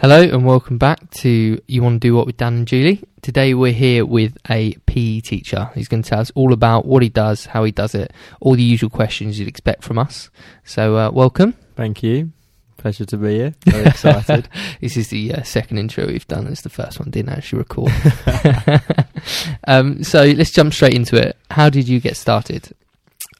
Hello 0.00 0.22
and 0.22 0.46
welcome 0.46 0.78
back 0.78 1.10
to 1.10 1.60
You 1.66 1.82
Want 1.82 2.00
to 2.00 2.08
Do 2.08 2.14
What 2.14 2.26
with 2.26 2.36
Dan 2.36 2.54
and 2.54 2.68
Julie. 2.68 3.02
Today 3.20 3.52
we're 3.52 3.72
here 3.72 4.06
with 4.06 4.38
a 4.48 4.74
PE 4.86 5.18
teacher. 5.18 5.72
He's 5.74 5.88
going 5.88 6.04
to 6.04 6.08
tell 6.08 6.20
us 6.20 6.30
all 6.36 6.52
about 6.52 6.86
what 6.86 7.02
he 7.02 7.08
does, 7.08 7.46
how 7.46 7.64
he 7.64 7.72
does 7.72 7.96
it, 7.96 8.12
all 8.40 8.54
the 8.54 8.62
usual 8.62 8.90
questions 8.90 9.40
you'd 9.40 9.48
expect 9.48 9.82
from 9.82 9.98
us. 9.98 10.30
So, 10.62 10.96
uh, 10.96 11.10
welcome. 11.10 11.54
Thank 11.74 12.04
you. 12.04 12.30
Pleasure 12.76 13.06
to 13.06 13.16
be 13.16 13.38
here. 13.38 13.54
Very 13.64 13.86
excited. 13.86 14.48
this 14.80 14.96
is 14.96 15.08
the 15.08 15.34
uh, 15.34 15.42
second 15.42 15.78
intro 15.78 16.06
we've 16.06 16.28
done. 16.28 16.46
It's 16.46 16.62
the 16.62 16.68
first 16.68 17.00
one 17.00 17.10
didn't 17.10 17.32
actually 17.32 17.58
record. 17.58 17.90
um, 19.66 20.04
so 20.04 20.22
let's 20.22 20.52
jump 20.52 20.74
straight 20.74 20.94
into 20.94 21.16
it. 21.16 21.36
How 21.50 21.70
did 21.70 21.88
you 21.88 21.98
get 21.98 22.16
started? 22.16 22.72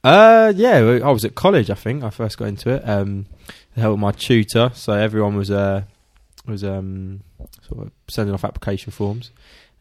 uh, 0.03 0.51
yeah, 0.53 0.99
I 1.05 1.09
was 1.09 1.23
at 1.23 1.35
college. 1.35 1.69
I 1.69 1.75
think 1.75 2.03
I 2.03 2.09
first 2.09 2.37
got 2.37 2.49
into 2.49 2.69
it. 2.71 2.81
Um, 2.83 3.27
I 3.77 3.79
helped 3.79 4.01
my 4.01 4.11
tutor, 4.11 4.71
so 4.73 4.91
everyone 4.91 5.37
was 5.37 5.49
uh, 5.49 5.83
was 6.45 6.63
um, 6.63 7.21
sort 7.67 7.85
of 7.85 7.91
sending 8.09 8.33
off 8.33 8.43
application 8.43 8.91
forms. 8.91 9.31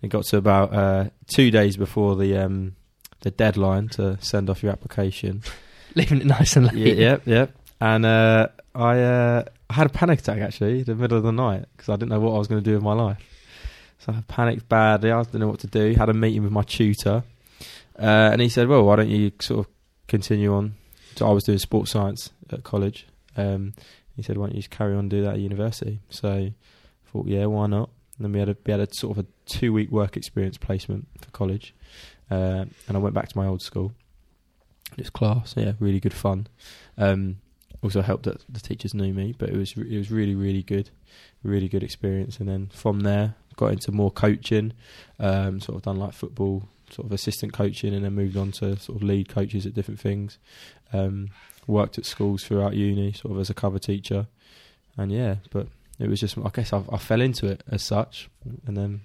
It 0.02 0.08
got 0.08 0.24
to 0.24 0.36
about 0.36 0.72
uh, 0.72 1.10
two 1.26 1.50
days 1.50 1.76
before 1.76 2.16
the 2.16 2.36
um, 2.36 2.76
the 3.20 3.30
deadline 3.30 3.88
to 3.90 4.18
send 4.20 4.48
off 4.48 4.62
your 4.62 4.72
application. 4.72 5.42
Leaving 5.94 6.20
it 6.20 6.26
nice 6.26 6.56
and 6.56 6.66
yeah, 6.72 6.84
late. 6.84 6.98
yep, 6.98 7.22
yep. 7.26 7.52
And 7.80 8.06
uh, 8.06 8.48
I 8.74 9.00
uh, 9.00 9.44
I 9.70 9.74
had 9.74 9.86
a 9.86 9.90
panic 9.90 10.20
attack 10.20 10.38
actually 10.40 10.80
in 10.80 10.84
the 10.84 10.94
middle 10.94 11.16
of 11.16 11.24
the 11.24 11.32
night 11.32 11.64
because 11.76 11.88
I 11.88 11.94
didn't 11.96 12.10
know 12.10 12.20
what 12.20 12.34
I 12.34 12.38
was 12.38 12.48
going 12.48 12.62
to 12.62 12.64
do 12.64 12.74
with 12.74 12.82
my 12.82 12.92
life. 12.92 13.18
So 13.98 14.12
I 14.12 14.22
panicked 14.28 14.68
badly. 14.68 15.10
I 15.10 15.22
didn't 15.22 15.40
know 15.40 15.48
what 15.48 15.60
to 15.60 15.66
do. 15.66 15.94
Had 15.94 16.08
a 16.08 16.14
meeting 16.14 16.42
with 16.44 16.52
my 16.52 16.62
tutor, 16.62 17.24
uh, 17.98 18.30
and 18.32 18.40
he 18.40 18.48
said, 18.48 18.68
"Well, 18.68 18.84
why 18.84 18.96
don't 18.96 19.08
you 19.08 19.32
sort 19.40 19.66
of 19.66 19.72
continue 20.06 20.54
on?" 20.54 20.74
So 21.16 21.28
I 21.28 21.32
was 21.32 21.44
doing 21.44 21.58
sports 21.58 21.90
science 21.90 22.30
at 22.50 22.62
college. 22.62 23.06
Um, 23.36 23.74
he 24.18 24.22
said, 24.22 24.36
"Why 24.36 24.46
don't 24.46 24.56
you 24.56 24.60
just 24.60 24.70
carry 24.70 24.92
on 24.92 25.00
and 25.00 25.10
do 25.10 25.22
that 25.22 25.34
at 25.34 25.40
university?" 25.40 26.00
So 26.10 26.28
I 26.28 26.52
thought, 27.10 27.26
"Yeah, 27.26 27.46
why 27.46 27.66
not?" 27.68 27.90
And 28.16 28.24
then 28.24 28.32
we 28.32 28.40
had 28.40 28.48
a 28.48 28.56
we 28.66 28.72
had 28.72 28.80
a 28.80 28.92
sort 28.92 29.16
of 29.16 29.24
a 29.24 29.28
two 29.46 29.72
week 29.72 29.90
work 29.90 30.16
experience 30.16 30.58
placement 30.58 31.06
for 31.20 31.30
college, 31.30 31.74
uh, 32.30 32.64
and 32.88 32.96
I 32.96 32.98
went 32.98 33.14
back 33.14 33.28
to 33.28 33.38
my 33.38 33.46
old 33.46 33.62
school. 33.62 33.92
It 34.92 34.98
was 34.98 35.10
class, 35.10 35.54
yeah, 35.56 35.72
really 35.78 36.00
good 36.00 36.14
fun. 36.14 36.48
Um, 36.96 37.36
also 37.82 38.02
helped 38.02 38.24
that 38.24 38.44
the 38.48 38.60
teachers 38.60 38.92
knew 38.92 39.14
me, 39.14 39.34
but 39.38 39.50
it 39.50 39.56
was 39.56 39.72
it 39.76 39.96
was 39.96 40.10
really 40.10 40.34
really 40.34 40.62
good, 40.62 40.90
really 41.44 41.68
good 41.68 41.84
experience. 41.84 42.40
And 42.40 42.48
then 42.48 42.70
from 42.72 43.00
there, 43.00 43.36
got 43.56 43.72
into 43.72 43.92
more 43.92 44.10
coaching, 44.10 44.72
um, 45.20 45.60
sort 45.60 45.76
of 45.76 45.82
done 45.82 45.96
like 45.96 46.12
football, 46.12 46.68
sort 46.90 47.06
of 47.06 47.12
assistant 47.12 47.52
coaching, 47.52 47.94
and 47.94 48.04
then 48.04 48.14
moved 48.14 48.36
on 48.36 48.52
to 48.52 48.76
sort 48.78 48.96
of 48.96 49.02
lead 49.02 49.28
coaches 49.28 49.66
at 49.66 49.74
different 49.74 50.00
things. 50.00 50.38
Um, 50.92 51.30
worked 51.66 51.98
at 51.98 52.06
schools 52.06 52.44
throughout 52.44 52.74
uni, 52.74 53.12
sort 53.12 53.32
of 53.34 53.40
as 53.40 53.50
a 53.50 53.54
cover 53.54 53.78
teacher, 53.78 54.26
and 54.96 55.12
yeah, 55.12 55.36
but 55.50 55.68
it 55.98 56.08
was 56.08 56.20
just 56.20 56.38
I 56.38 56.50
guess 56.52 56.72
I, 56.72 56.82
I 56.90 56.96
fell 56.98 57.20
into 57.20 57.46
it 57.46 57.62
as 57.70 57.82
such, 57.82 58.28
and 58.66 58.76
then. 58.76 59.00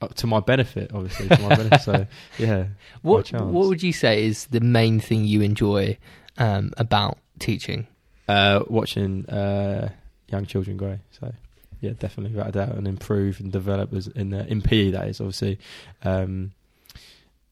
uh, 0.00 0.08
To 0.08 0.26
my 0.26 0.40
benefit, 0.40 0.92
obviously. 0.94 1.28
To 1.28 1.40
my 1.42 1.56
benefit, 1.56 1.80
so 1.82 2.06
yeah. 2.38 2.66
What. 3.02 3.32
What 3.32 3.68
would 3.68 3.82
you 3.82 3.92
say 3.92 4.24
is 4.24 4.46
the 4.46 4.60
main 4.60 5.00
thing 5.00 5.24
you 5.24 5.40
enjoy 5.42 5.98
um, 6.38 6.72
about 6.76 7.18
teaching? 7.38 7.86
Uh, 8.28 8.62
watching 8.68 9.28
uh, 9.28 9.90
young 10.28 10.46
children 10.46 10.76
grow. 10.76 10.98
So 11.20 11.32
yeah, 11.80 11.92
definitely 11.98 12.36
without 12.36 12.52
doubt, 12.52 12.76
and 12.76 12.86
improve 12.86 13.40
and 13.40 13.50
develop 13.50 13.92
as 13.92 14.06
in 14.08 14.30
the 14.30 14.46
in 14.46 14.62
PE. 14.62 14.90
That 14.90 15.08
is 15.08 15.20
obviously, 15.20 15.58
um, 16.02 16.52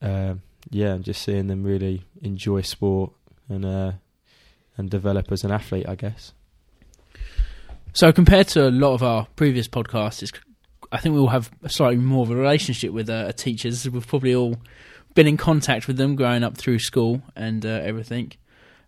uh, 0.01 0.35
yeah, 0.69 0.93
and 0.93 1.03
just 1.03 1.21
seeing 1.21 1.47
them 1.47 1.63
really 1.63 2.03
enjoy 2.21 2.61
sport 2.61 3.11
and 3.47 3.65
uh, 3.65 3.91
and 4.77 4.89
develop 4.89 5.31
as 5.31 5.43
an 5.43 5.51
athlete. 5.51 5.87
I 5.87 5.95
guess. 5.95 6.33
So 7.93 8.11
compared 8.11 8.47
to 8.49 8.67
a 8.67 8.71
lot 8.71 8.93
of 8.93 9.01
our 9.01 9.27
previous 9.35 9.67
podcasts, 9.67 10.31
I 10.91 10.97
think 10.97 11.15
we 11.15 11.21
all 11.21 11.27
have 11.27 11.51
slightly 11.67 11.97
more 11.97 12.23
of 12.23 12.31
a 12.31 12.35
relationship 12.35 12.91
with 12.91 13.09
uh, 13.09 13.31
teachers. 13.31 13.89
We've 13.89 14.05
probably 14.05 14.35
all 14.35 14.57
been 15.15 15.27
in 15.27 15.37
contact 15.37 15.87
with 15.87 15.97
them 15.97 16.15
growing 16.15 16.43
up 16.43 16.55
through 16.55 16.79
school 16.79 17.21
and 17.35 17.65
uh, 17.65 17.81
everything. 17.83 18.33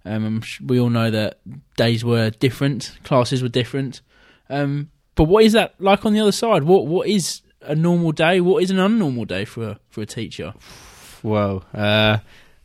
Um, 0.06 0.42
we 0.64 0.80
all 0.80 0.90
know 0.90 1.12
that 1.12 1.40
days 1.78 2.04
were 2.04 2.30
different, 2.30 2.98
classes 3.04 3.42
were 3.42 3.50
different. 3.50 4.02
Um, 4.50 4.90
but 5.16 5.26
what 5.26 5.44
is 5.44 5.54
that 5.54 5.76
like 5.80 6.06
on 6.06 6.14
the 6.14 6.20
other 6.20 6.32
side? 6.32 6.64
What 6.64 6.88
what 6.88 7.08
is 7.08 7.42
a 7.62 7.76
normal 7.76 8.12
day? 8.12 8.42
What 8.42 8.64
is 8.64 8.72
an 8.72 8.78
unnormal 8.78 9.28
day 9.28 9.46
for 9.46 9.70
a, 9.70 9.80
for 9.90 10.02
a 10.02 10.06
teacher? 10.06 10.54
Well, 11.24 11.64
uh, 11.74 12.18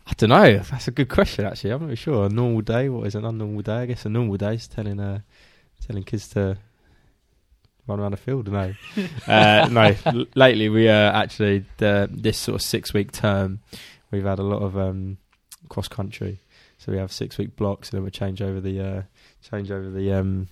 I 0.06 0.12
don't 0.16 0.30
know. 0.30 0.58
That's 0.58 0.88
a 0.88 0.92
good 0.92 1.08
question. 1.08 1.44
Actually, 1.44 1.70
I'm 1.70 1.80
not 1.80 1.86
really 1.86 1.96
sure. 1.96 2.26
A 2.26 2.28
normal 2.28 2.62
day. 2.62 2.88
What 2.88 3.06
is 3.06 3.14
an 3.14 3.22
unnormal 3.22 3.64
day? 3.64 3.74
I 3.74 3.86
guess 3.86 4.04
a 4.06 4.08
normal 4.08 4.36
day 4.36 4.54
is 4.54 4.68
telling 4.68 5.00
uh, 5.00 5.20
telling 5.86 6.04
kids 6.04 6.28
to 6.28 6.56
run 7.86 8.00
around 8.00 8.12
the 8.12 8.16
field. 8.16 8.50
No, 8.50 8.72
uh, 9.26 9.68
no. 9.70 9.94
L- 10.06 10.26
lately, 10.34 10.68
we 10.68 10.88
uh, 10.88 11.12
actually 11.12 11.64
the, 11.78 12.08
this 12.12 12.38
sort 12.38 12.54
of 12.54 12.62
six 12.62 12.94
week 12.94 13.12
term, 13.12 13.60
we've 14.10 14.24
had 14.24 14.38
a 14.38 14.44
lot 14.44 14.62
of 14.62 14.76
um, 14.78 15.18
cross 15.68 15.88
country. 15.88 16.40
So 16.78 16.92
we 16.92 16.98
have 16.98 17.10
six 17.10 17.38
week 17.38 17.56
blocks, 17.56 17.90
and 17.90 17.98
then 17.98 18.04
we 18.04 18.10
change 18.10 18.40
over 18.42 18.60
the 18.60 18.80
uh, 18.80 19.02
change 19.50 19.70
over 19.70 19.90
the 19.90 20.12
um, 20.12 20.48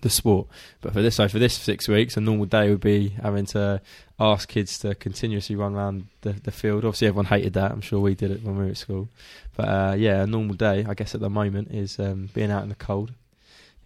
the 0.00 0.10
sport. 0.10 0.48
But 0.80 0.92
for 0.92 1.02
this, 1.02 1.16
so 1.16 1.28
for 1.28 1.38
this 1.38 1.54
six 1.54 1.88
weeks, 1.88 2.16
a 2.16 2.20
normal 2.20 2.46
day 2.46 2.70
would 2.70 2.80
be 2.80 3.10
having 3.22 3.46
to 3.46 3.80
ask 4.18 4.48
kids 4.48 4.78
to 4.80 4.94
continuously 4.94 5.56
run 5.56 5.74
around 5.74 6.06
the, 6.20 6.32
the 6.32 6.50
field. 6.50 6.84
Obviously, 6.84 7.08
everyone 7.08 7.26
hated 7.26 7.54
that. 7.54 7.72
I'm 7.72 7.80
sure 7.80 8.00
we 8.00 8.14
did 8.14 8.30
it 8.30 8.42
when 8.42 8.56
we 8.56 8.64
were 8.64 8.70
at 8.70 8.76
school. 8.76 9.08
But 9.56 9.68
uh, 9.68 9.94
yeah, 9.96 10.22
a 10.22 10.26
normal 10.26 10.56
day, 10.56 10.84
I 10.88 10.94
guess, 10.94 11.14
at 11.14 11.20
the 11.20 11.30
moment 11.30 11.70
is 11.70 11.98
um, 11.98 12.28
being 12.34 12.50
out 12.50 12.62
in 12.62 12.68
the 12.68 12.74
cold 12.74 13.12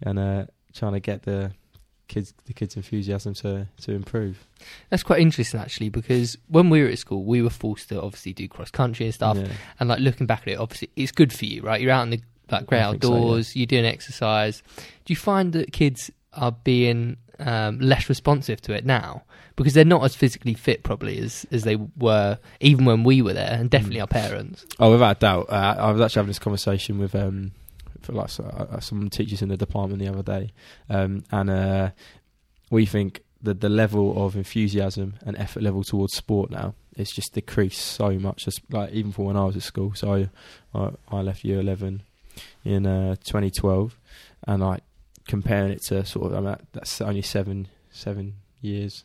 and 0.02 0.18
uh, 0.18 0.47
trying 0.74 0.94
to 0.94 1.00
get 1.00 1.22
the 1.22 1.52
kids 2.08 2.32
the 2.47 2.54
kids' 2.54 2.74
enthusiasm 2.74 3.34
to 3.34 3.66
to 3.82 3.92
improve. 3.92 4.47
That's 4.88 5.02
quite 5.02 5.20
interesting 5.20 5.60
actually, 5.60 5.91
because 5.91 6.38
when 6.48 6.70
we 6.70 6.82
were 6.82 6.88
at 6.88 6.98
school, 6.98 7.24
we 7.24 7.42
were 7.42 7.50
forced 7.50 7.91
to 7.91 8.00
obviously 8.00 8.32
do 8.32 8.48
cross 8.48 8.70
country 8.70 9.06
and 9.06 9.14
stuff. 9.14 9.36
Yeah. 9.36 9.48
And 9.78 9.88
like 9.88 10.00
looking 10.00 10.26
back 10.26 10.42
at 10.42 10.48
it, 10.48 10.58
obviously 10.58 10.91
it's 10.97 11.12
good 11.12 11.32
for 11.32 11.44
you, 11.44 11.62
right? 11.62 11.80
You're 11.80 11.92
out 11.92 12.02
in 12.02 12.10
the 12.10 12.22
like 12.50 12.66
great 12.66 12.82
think 12.91 13.03
so, 13.04 13.14
outdoors, 13.14 13.56
you're 13.56 13.66
doing 13.66 13.84
exercise. 13.84 14.62
Do 15.04 15.12
you 15.12 15.16
find 15.16 15.53
that 15.53 15.72
kids 15.72 16.10
are 16.34 16.53
being 16.53 17.16
um, 17.41 17.78
less 17.81 18.09
responsive 18.09 18.60
to 18.62 18.72
it 18.75 18.84
now 18.84 19.22
because 19.56 19.72
they're 19.75 19.84
not 19.84 20.04
as 20.04 20.14
physically 20.14 20.54
fit 20.54 20.82
probably 20.82 21.19
as 21.19 21.47
as 21.50 21.64
they 21.64 21.76
were 21.97 22.38
even 22.60 22.84
when 22.84 23.04
we 23.04 23.22
were 23.22 23.32
there, 23.32 23.53
and 23.59 23.70
definitely 23.70 23.98
Mm. 23.98 24.03
our 24.03 24.06
parents. 24.09 24.66
Oh, 24.78 24.91
without 24.92 25.16
a 25.16 25.20
doubt. 25.20 25.47
Uh, 25.50 25.76
I 25.78 25.91
was 25.92 26.00
actually 26.00 26.20
having 26.20 26.31
this 26.31 26.38
conversation 26.38 26.98
with 26.98 27.14
um, 27.14 27.53
for 28.03 28.12
like 28.12 28.31
uh, 28.41 28.80
some 28.80 29.09
teachers 29.10 29.42
in 29.42 29.48
the 29.48 29.56
department 29.56 30.00
the 30.00 30.09
other 30.09 30.22
day, 30.22 30.53
um, 30.88 31.25
and 31.30 31.50
uh, 31.50 31.91
we 32.70 32.86
think 32.86 33.22
that 33.42 33.60
the 33.60 33.69
level 33.69 34.25
of 34.25 34.34
enthusiasm 34.36 35.15
and 35.25 35.36
effort 35.38 35.62
level 35.62 35.84
towards 35.84 36.15
sport 36.15 36.50
now 36.50 36.75
is 36.97 37.10
just 37.12 37.32
decreased 37.34 37.80
so 37.80 38.10
much. 38.19 38.44
Just 38.44 38.60
like 38.70 38.92
even 38.92 39.12
for 39.12 39.26
when 39.26 39.36
I 39.36 39.44
was 39.44 39.56
at 39.56 39.62
school, 39.62 39.94
so 39.94 40.12
I 40.12 40.28
I, 40.78 40.91
I 41.09 41.20
left 41.22 41.44
year 41.44 41.60
eleven 41.60 42.03
in 42.68 42.86
uh, 42.86 43.16
2012, 43.24 43.98
and 44.46 44.62
like 44.62 44.82
comparing 45.26 45.72
it 45.72 45.82
to 45.84 46.04
sort 46.04 46.32
of 46.32 46.38
I 46.38 46.40
mean, 46.40 46.56
that's 46.72 47.00
only 47.00 47.22
seven 47.22 47.68
seven 47.90 48.34
years, 48.60 49.04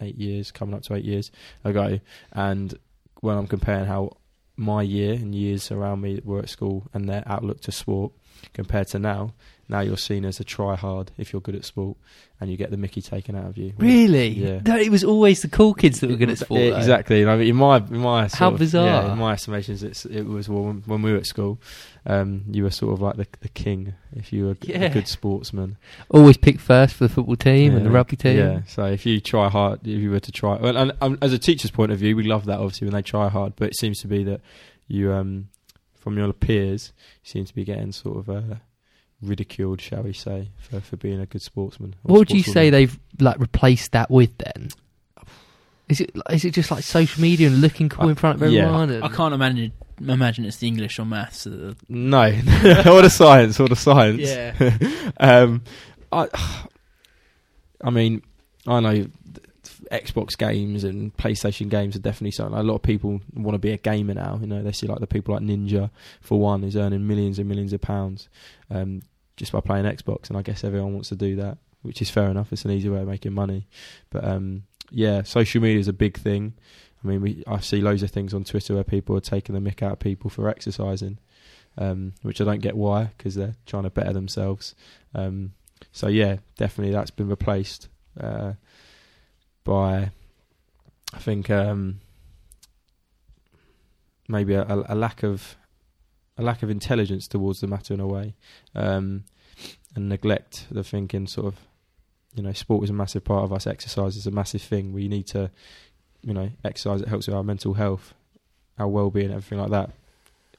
eight 0.00 0.16
years 0.16 0.50
coming 0.50 0.74
up 0.74 0.82
to 0.82 0.94
eight 0.94 1.04
years 1.04 1.30
ago, 1.64 2.00
and 2.32 2.78
when 3.20 3.36
I'm 3.36 3.46
comparing 3.46 3.86
how 3.86 4.18
my 4.56 4.82
year 4.82 5.14
and 5.14 5.34
years 5.34 5.70
around 5.70 6.00
me 6.02 6.20
were 6.24 6.40
at 6.40 6.48
school 6.48 6.86
and 6.92 7.08
their 7.08 7.22
outlook 7.26 7.60
to 7.62 7.72
sport 7.72 8.12
compared 8.52 8.88
to 8.88 8.98
now. 8.98 9.32
Now 9.70 9.80
you're 9.80 9.98
seen 9.98 10.24
as 10.24 10.40
a 10.40 10.44
try 10.44 10.76
hard 10.76 11.10
if 11.18 11.30
you're 11.32 11.42
good 11.42 11.54
at 11.54 11.64
sport, 11.64 11.98
and 12.40 12.50
you 12.50 12.56
get 12.56 12.70
the 12.70 12.78
Mickey 12.78 13.02
taken 13.02 13.36
out 13.36 13.44
of 13.44 13.58
you. 13.58 13.74
Really? 13.76 14.28
Yeah. 14.28 14.60
No, 14.64 14.78
it 14.78 14.90
was 14.90 15.04
always 15.04 15.42
the 15.42 15.48
cool 15.48 15.74
kids 15.74 16.00
that 16.00 16.08
were 16.08 16.16
good 16.16 16.30
at 16.30 16.38
sport. 16.38 16.60
Yeah, 16.60 16.78
exactly. 16.78 17.26
I 17.26 17.36
mean, 17.36 17.48
in 17.48 17.56
my 17.56 17.76
in 17.76 17.98
my 17.98 18.28
How 18.32 18.48
of- 18.52 18.58
bizarre. 18.58 18.86
Yeah, 18.86 19.12
in 19.12 19.18
my 19.18 19.34
estimations, 19.34 19.82
it's, 19.82 20.06
it 20.06 20.22
was 20.22 20.48
well, 20.48 20.62
when, 20.62 20.82
when 20.86 21.02
we 21.02 21.12
were 21.12 21.18
at 21.18 21.26
school, 21.26 21.60
um, 22.06 22.44
you 22.50 22.62
were 22.62 22.70
sort 22.70 22.94
of 22.94 23.02
like 23.02 23.16
the 23.16 23.26
the 23.40 23.48
king 23.50 23.92
if 24.12 24.32
you 24.32 24.46
were 24.46 24.50
a 24.52 24.88
good 24.88 25.06
sportsman. 25.06 25.76
Always 26.08 26.38
picked 26.38 26.60
first 26.62 26.94
for 26.94 27.04
the 27.06 27.12
football 27.12 27.36
team 27.36 27.76
and 27.76 27.84
the 27.84 27.90
rugby 27.90 28.16
team. 28.16 28.38
Yeah. 28.38 28.60
So 28.66 28.86
if 28.86 29.04
you 29.04 29.20
try 29.20 29.50
hard, 29.50 29.80
if 29.82 30.00
you 30.00 30.10
were 30.10 30.20
to 30.20 30.32
try, 30.32 30.56
well, 30.56 30.78
and, 30.78 30.92
um, 31.02 31.18
as 31.20 31.34
a 31.34 31.38
teacher's 31.38 31.70
point 31.70 31.92
of 31.92 31.98
view, 31.98 32.16
we 32.16 32.22
love 32.22 32.46
that 32.46 32.58
obviously 32.58 32.86
when 32.86 32.94
they 32.94 33.02
try 33.02 33.28
hard. 33.28 33.52
But 33.56 33.68
it 33.68 33.76
seems 33.76 34.00
to 34.00 34.08
be 34.08 34.24
that 34.24 34.40
you, 34.86 35.12
um, 35.12 35.50
from 35.94 36.16
your 36.16 36.32
peers, 36.32 36.94
you 37.22 37.28
seem 37.30 37.44
to 37.44 37.54
be 37.54 37.64
getting 37.64 37.92
sort 37.92 38.16
of 38.16 38.30
uh, 38.30 38.54
ridiculed, 39.22 39.80
shall 39.80 40.02
we 40.02 40.12
say, 40.12 40.50
for, 40.58 40.80
for 40.80 40.96
being 40.96 41.20
a 41.20 41.26
good 41.26 41.42
sportsman. 41.42 41.94
or 42.04 42.12
What 42.12 42.18
would 42.20 42.30
you 42.30 42.42
say 42.42 42.68
sportswoman. 42.68 42.70
they've 42.72 42.98
like 43.20 43.38
replaced 43.38 43.92
that 43.92 44.10
with 44.10 44.36
then? 44.38 44.68
Is 45.88 46.00
it 46.02 46.10
is 46.30 46.44
it 46.44 46.52
just 46.52 46.70
like 46.70 46.84
social 46.84 47.22
media 47.22 47.46
and 47.48 47.60
looking 47.62 47.88
cool 47.88 48.06
Uh, 48.06 48.08
in 48.10 48.14
front 48.14 48.42
of 48.42 48.50
yeah. 48.52 48.62
everyone? 48.64 48.90
and- 48.90 49.04
I 49.04 49.08
can't 49.08 49.32
imagine 49.34 49.72
imagine 50.00 50.44
it's 50.44 50.58
the 50.58 50.66
English 50.68 50.98
or 50.98 51.04
maths. 51.06 51.44
that- 51.44 51.76
No, 51.88 52.22
or 52.92 53.02
the 53.02 53.08
science, 53.10 53.58
or 53.58 53.68
the 53.68 53.76
science. 53.76 54.20
Yeah. 54.20 54.76
um, 55.18 55.62
I, 56.12 56.28
I 57.82 57.90
mean, 57.90 58.22
I 58.66 58.80
know 58.80 59.06
Xbox 59.90 60.36
games 60.36 60.84
and 60.84 61.16
PlayStation 61.16 61.68
games 61.70 61.96
are 61.96 62.00
definitely 62.00 62.32
something. 62.32 62.58
A 62.58 62.62
lot 62.62 62.74
of 62.74 62.82
people 62.82 63.20
want 63.34 63.54
to 63.54 63.58
be 63.58 63.70
a 63.72 63.78
gamer 63.78 64.14
now. 64.14 64.38
You 64.40 64.46
know, 64.46 64.62
they 64.62 64.72
see 64.72 64.86
like 64.86 65.00
the 65.00 65.06
people 65.06 65.34
like 65.34 65.42
Ninja, 65.42 65.90
for 66.20 66.38
one, 66.38 66.64
is 66.64 66.76
earning 66.76 67.06
millions 67.06 67.38
and 67.38 67.48
millions 67.48 67.72
of 67.72 67.80
pounds 67.80 68.28
um, 68.70 69.00
just 69.38 69.52
by 69.52 69.60
playing 69.60 69.86
Xbox, 69.86 70.28
and 70.28 70.36
I 70.36 70.42
guess 70.42 70.64
everyone 70.64 70.92
wants 70.92 71.08
to 71.10 71.16
do 71.16 71.36
that. 71.36 71.58
which 71.82 72.02
is 72.02 72.10
fair 72.10 72.28
enough. 72.28 72.52
It's 72.52 72.64
an 72.64 72.72
easy 72.72 72.88
way 72.88 73.00
of 73.00 73.08
making 73.08 73.32
money, 73.32 73.68
but 74.10 74.24
um, 74.24 74.64
yeah, 74.90 75.22
social 75.22 75.62
media 75.62 75.78
is 75.78 75.88
a 75.88 75.92
big 75.92 76.18
thing. 76.18 76.54
I 77.02 77.06
mean, 77.06 77.20
we 77.22 77.44
I 77.46 77.60
see 77.60 77.80
loads 77.80 78.02
of 78.02 78.10
things 78.10 78.34
on 78.34 78.44
Twitter 78.44 78.74
where 78.74 78.84
people 78.84 79.16
are 79.16 79.20
taking 79.20 79.54
the 79.54 79.70
mick 79.70 79.82
out 79.82 79.92
of 79.92 79.98
people 80.00 80.28
for 80.28 80.48
exercising, 80.48 81.18
um, 81.78 82.14
which 82.22 82.40
I 82.40 82.44
don't 82.44 82.60
get 82.60 82.76
why 82.76 83.12
because 83.16 83.36
they're 83.36 83.54
trying 83.64 83.84
to 83.84 83.90
better 83.90 84.12
themselves. 84.12 84.74
Um, 85.14 85.52
so 85.92 86.08
yeah, 86.08 86.38
definitely 86.56 86.92
that's 86.92 87.12
been 87.12 87.28
replaced 87.28 87.88
uh, 88.20 88.54
by 89.62 90.10
I 91.14 91.18
think 91.18 91.48
um, 91.48 92.00
maybe 94.28 94.54
a, 94.54 94.64
a, 94.64 94.94
lack 94.94 95.22
of 95.22 95.56
a 96.38 96.42
lack 96.42 96.62
of 96.62 96.70
intelligence 96.70 97.28
towards 97.28 97.60
the 97.60 97.66
matter 97.66 97.92
in 97.92 98.00
a 98.00 98.06
way, 98.06 98.34
um, 98.74 99.24
and 99.94 100.08
neglect 100.08 100.66
the 100.70 100.84
thinking. 100.84 101.26
Sort 101.26 101.46
of, 101.48 101.56
you 102.34 102.42
know, 102.42 102.52
sport 102.52 102.84
is 102.84 102.90
a 102.90 102.94
massive 102.94 103.24
part 103.24 103.44
of 103.44 103.52
us. 103.52 103.66
Exercise 103.66 104.16
is 104.16 104.26
a 104.26 104.30
massive 104.30 104.62
thing. 104.62 104.92
We 104.92 105.08
need 105.08 105.26
to, 105.28 105.50
you 106.22 106.32
know, 106.32 106.50
exercise. 106.64 107.02
It 107.02 107.08
helps 107.08 107.26
with 107.26 107.36
our 107.36 107.44
mental 107.44 107.74
health, 107.74 108.14
our 108.78 108.88
well-being, 108.88 109.30
everything 109.30 109.58
like 109.58 109.70
that. 109.70 109.90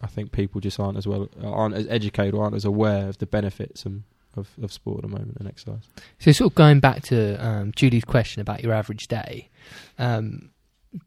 I 0.02 0.08
think 0.08 0.32
people 0.32 0.62
just 0.62 0.80
aren't 0.80 0.98
as 0.98 1.08
well, 1.08 1.30
aren't 1.44 1.76
as 1.76 1.88
educated, 1.88 2.34
or 2.34 2.44
aren't 2.44 2.56
as 2.56 2.66
aware 2.66 3.08
of 3.08 3.18
the 3.18 3.26
benefits 3.26 3.86
and 3.86 4.04
of, 4.38 4.50
of 4.62 4.72
sport 4.72 5.04
at 5.04 5.10
the 5.10 5.16
moment 5.16 5.38
and 5.40 5.48
exercise. 5.48 5.84
So, 6.20 6.32
sort 6.32 6.52
of 6.52 6.56
going 6.56 6.80
back 6.80 7.04
to 7.04 7.36
um, 7.46 7.72
Julie's 7.76 8.06
question 8.06 8.42
about 8.42 8.64
your 8.64 8.74
average 8.74 9.08
day, 9.08 9.50
um, 9.98 10.52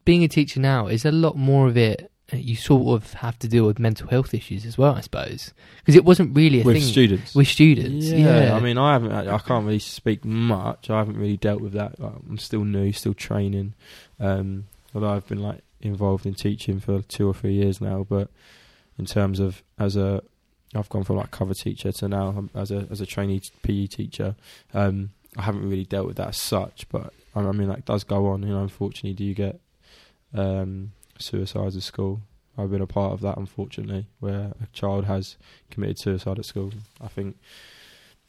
being 0.05 0.23
a 0.23 0.27
teacher 0.27 0.59
now 0.59 0.87
is 0.87 1.05
a 1.05 1.11
lot 1.11 1.35
more 1.35 1.67
of 1.67 1.77
it. 1.77 2.09
Uh, 2.33 2.37
You 2.37 2.55
sort 2.55 3.01
of 3.01 3.13
have 3.13 3.37
to 3.39 3.47
deal 3.47 3.65
with 3.65 3.79
mental 3.79 4.07
health 4.07 4.33
issues 4.33 4.65
as 4.65 4.77
well, 4.77 4.95
I 4.95 5.01
suppose, 5.01 5.53
because 5.77 5.95
it 5.95 6.05
wasn't 6.05 6.35
really 6.35 6.61
a 6.61 6.63
with 6.63 6.77
thing 6.77 6.83
students. 6.83 7.35
with 7.35 7.47
students. 7.47 8.05
Yeah, 8.07 8.55
I 8.55 8.59
mean, 8.59 8.77
I 8.77 8.93
haven't. 8.93 9.11
I 9.11 9.37
can't 9.37 9.65
really 9.65 9.79
speak 9.79 10.25
much. 10.25 10.89
I 10.89 10.97
haven't 10.97 11.17
really 11.17 11.37
dealt 11.37 11.61
with 11.61 11.73
that. 11.73 11.99
Like, 11.99 12.13
I'm 12.29 12.37
still 12.37 12.63
new, 12.63 12.91
still 12.91 13.13
training. 13.13 13.73
Um, 14.19 14.65
although 14.93 15.09
I've 15.09 15.27
been 15.27 15.41
like 15.41 15.61
involved 15.81 16.25
in 16.25 16.33
teaching 16.33 16.79
for 16.79 17.01
two 17.01 17.27
or 17.27 17.33
three 17.33 17.53
years 17.53 17.81
now, 17.81 18.05
but 18.07 18.29
in 18.97 19.05
terms 19.05 19.39
of 19.39 19.63
as 19.79 19.95
a, 19.95 20.21
I've 20.75 20.89
gone 20.89 21.03
from 21.03 21.17
like 21.17 21.31
cover 21.31 21.53
teacher 21.53 21.91
to 21.91 22.07
now 22.07 22.29
um, 22.29 22.49
as 22.55 22.71
a 22.71 22.87
as 22.89 23.01
a 23.01 23.05
trainee 23.05 23.41
PE 23.61 23.87
teacher. 23.87 24.35
Um, 24.73 25.11
I 25.37 25.43
haven't 25.43 25.67
really 25.67 25.85
dealt 25.85 26.07
with 26.07 26.17
that 26.17 26.29
as 26.29 26.37
such, 26.37 26.87
but 26.89 27.13
I 27.35 27.41
I 27.41 27.51
mean, 27.51 27.67
that 27.69 27.85
does 27.85 28.03
go 28.03 28.27
on. 28.27 28.43
You 28.43 28.49
know, 28.49 28.61
unfortunately, 28.61 29.13
do 29.13 29.23
you 29.23 29.33
get 29.33 29.59
um, 30.33 30.91
suicides 31.23 31.75
at 31.75 31.83
school? 31.83 32.21
I've 32.57 32.69
been 32.69 32.81
a 32.81 32.87
part 32.87 33.13
of 33.13 33.21
that, 33.21 33.37
unfortunately, 33.37 34.05
where 34.19 34.53
a 34.61 34.67
child 34.73 35.05
has 35.05 35.37
committed 35.71 35.97
suicide 35.97 36.37
at 36.37 36.45
school. 36.45 36.71
I 37.01 37.07
think 37.07 37.37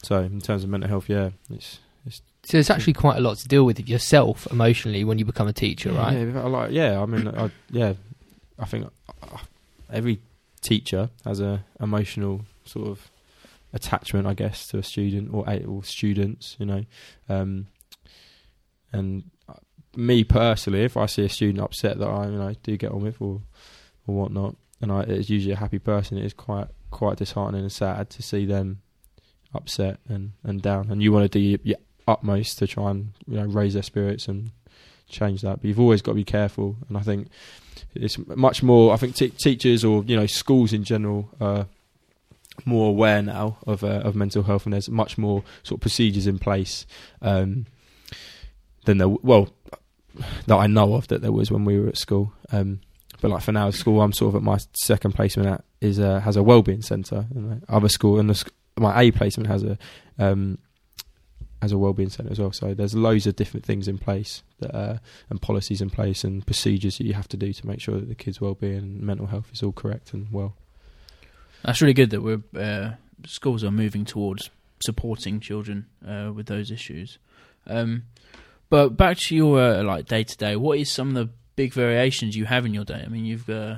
so. 0.02 0.20
In 0.20 0.40
terms 0.40 0.64
of 0.64 0.70
mental 0.70 0.88
health, 0.88 1.08
yeah, 1.08 1.30
it's 1.50 1.80
it's. 2.06 2.22
so 2.44 2.58
it's 2.58 2.70
actually 2.70 2.94
quite 2.94 3.18
a 3.18 3.20
lot 3.20 3.36
to 3.38 3.48
deal 3.48 3.64
with 3.64 3.86
yourself 3.86 4.46
emotionally 4.50 5.04
when 5.04 5.18
you 5.18 5.24
become 5.24 5.46
a 5.48 5.52
teacher, 5.52 5.92
right? 5.92 6.26
Yeah, 6.26 6.40
I 6.40 6.46
like, 6.46 6.70
yeah. 6.70 7.02
I 7.02 7.06
mean, 7.06 7.28
I, 7.28 7.50
yeah, 7.70 7.94
I 8.58 8.64
think 8.64 8.90
uh, 9.22 9.38
every 9.92 10.20
teacher 10.62 11.10
has 11.24 11.40
a 11.40 11.64
emotional 11.80 12.46
sort 12.64 12.88
of 12.88 13.10
attachment, 13.74 14.26
I 14.26 14.32
guess, 14.32 14.66
to 14.68 14.78
a 14.78 14.82
student 14.82 15.34
or 15.34 15.44
or 15.66 15.84
students. 15.84 16.56
You 16.58 16.66
know, 16.66 16.84
um, 17.28 17.66
and 18.90 19.24
me 19.96 20.24
personally, 20.24 20.84
if 20.84 20.96
I 20.96 21.06
see 21.06 21.24
a 21.24 21.28
student 21.28 21.62
upset 21.62 21.98
that 21.98 22.08
I, 22.08 22.26
you 22.26 22.38
know, 22.38 22.54
do 22.62 22.76
get 22.76 22.92
on 22.92 23.02
with 23.02 23.20
or 23.20 23.42
or 24.06 24.14
whatnot, 24.14 24.56
and 24.80 24.92
I, 24.92 25.02
it's 25.02 25.30
usually 25.30 25.54
a 25.54 25.58
happy 25.58 25.78
person, 25.78 26.18
it 26.18 26.24
is 26.24 26.34
quite 26.34 26.68
quite 26.90 27.16
disheartening 27.16 27.62
and 27.62 27.72
sad 27.72 28.08
to 28.10 28.22
see 28.22 28.46
them 28.46 28.80
upset 29.54 29.98
and, 30.08 30.32
and 30.42 30.62
down. 30.62 30.90
And 30.90 31.02
you 31.02 31.12
want 31.12 31.30
to 31.30 31.38
do 31.38 31.58
your, 31.62 31.78
utmost 32.06 32.58
to 32.58 32.66
try 32.66 32.90
and 32.90 33.12
you 33.26 33.36
know 33.36 33.46
raise 33.46 33.74
their 33.74 33.82
spirits 33.82 34.28
and 34.28 34.50
change 35.08 35.42
that. 35.42 35.60
But 35.60 35.64
you've 35.64 35.80
always 35.80 36.02
got 36.02 36.12
to 36.12 36.16
be 36.16 36.24
careful. 36.24 36.76
And 36.88 36.96
I 36.96 37.00
think 37.00 37.28
it's 37.94 38.18
much 38.18 38.62
more. 38.62 38.92
I 38.92 38.96
think 38.96 39.16
t- 39.16 39.30
teachers 39.30 39.84
or 39.84 40.04
you 40.04 40.16
know 40.16 40.26
schools 40.26 40.72
in 40.72 40.84
general 40.84 41.30
are 41.40 41.66
more 42.64 42.88
aware 42.88 43.22
now 43.22 43.58
of 43.66 43.82
uh, 43.82 44.02
of 44.04 44.14
mental 44.14 44.42
health, 44.42 44.64
and 44.64 44.72
there's 44.72 44.88
much 44.88 45.18
more 45.18 45.42
sort 45.62 45.78
of 45.78 45.82
procedures 45.82 46.26
in 46.26 46.38
place 46.38 46.86
um, 47.22 47.66
than 48.84 48.98
there. 48.98 49.08
Well, 49.08 49.48
that 50.46 50.56
I 50.56 50.66
know 50.66 50.94
of 50.94 51.08
that 51.08 51.22
there 51.22 51.32
was 51.32 51.50
when 51.50 51.64
we 51.64 51.78
were 51.78 51.88
at 51.88 51.98
school. 51.98 52.32
Um, 52.52 52.80
but 53.20 53.30
like 53.30 53.42
for 53.42 53.52
now, 53.52 53.70
school 53.70 54.00
I'm 54.02 54.12
sort 54.12 54.30
of 54.30 54.36
at 54.36 54.42
my 54.42 54.58
second 54.74 55.12
placement 55.12 55.48
at 55.48 55.64
is 55.80 55.98
uh, 55.98 56.20
has 56.20 56.36
a 56.36 56.42
wellbeing 56.42 56.82
centre. 56.82 57.26
And 57.34 57.64
other 57.68 57.88
school 57.88 58.18
and 58.20 58.28
the, 58.28 58.34
sc- 58.34 58.52
my 58.76 59.00
A 59.00 59.10
placement 59.10 59.48
has 59.48 59.62
a 59.62 59.78
um, 60.18 60.58
has 61.62 61.72
a 61.72 61.78
wellbeing 61.78 62.10
centre 62.10 62.30
as 62.30 62.38
well. 62.38 62.52
So 62.52 62.74
there's 62.74 62.94
loads 62.94 63.26
of 63.26 63.36
different 63.36 63.64
things 63.64 63.88
in 63.88 63.96
place 63.96 64.42
that, 64.60 64.74
uh, 64.74 64.98
and 65.30 65.40
policies 65.40 65.80
in 65.80 65.88
place 65.88 66.22
and 66.22 66.44
procedures 66.44 66.98
that 66.98 67.06
you 67.06 67.14
have 67.14 67.28
to 67.28 67.38
do 67.38 67.52
to 67.54 67.66
make 67.66 67.80
sure 67.80 67.94
that 67.94 68.08
the 68.08 68.14
kids' 68.14 68.40
wellbeing 68.40 68.76
and 68.76 69.00
mental 69.00 69.26
health 69.26 69.50
is 69.52 69.62
all 69.62 69.72
correct 69.72 70.12
and 70.12 70.30
well. 70.30 70.56
That's 71.64 71.80
really 71.80 71.94
good 71.94 72.10
that 72.10 72.20
we're 72.20 72.42
uh, 72.54 72.96
schools 73.26 73.64
are 73.64 73.70
moving 73.70 74.04
towards 74.04 74.50
supporting 74.80 75.40
children 75.40 75.86
uh, 76.06 76.30
with 76.34 76.46
those 76.46 76.70
issues. 76.70 77.18
Um, 77.66 78.02
but 78.74 78.96
back 78.96 79.16
to 79.18 79.36
your 79.36 79.60
uh, 79.60 79.82
like 79.84 80.06
day 80.06 80.24
to 80.24 80.36
day, 80.36 80.56
what 80.56 80.78
is 80.78 80.90
some 80.90 81.08
of 81.10 81.14
the 81.14 81.28
big 81.54 81.72
variations 81.72 82.34
you 82.36 82.44
have 82.46 82.66
in 82.66 82.74
your 82.74 82.84
day? 82.84 83.02
I 83.04 83.08
mean, 83.08 83.24
you've 83.24 83.48
uh, 83.48 83.76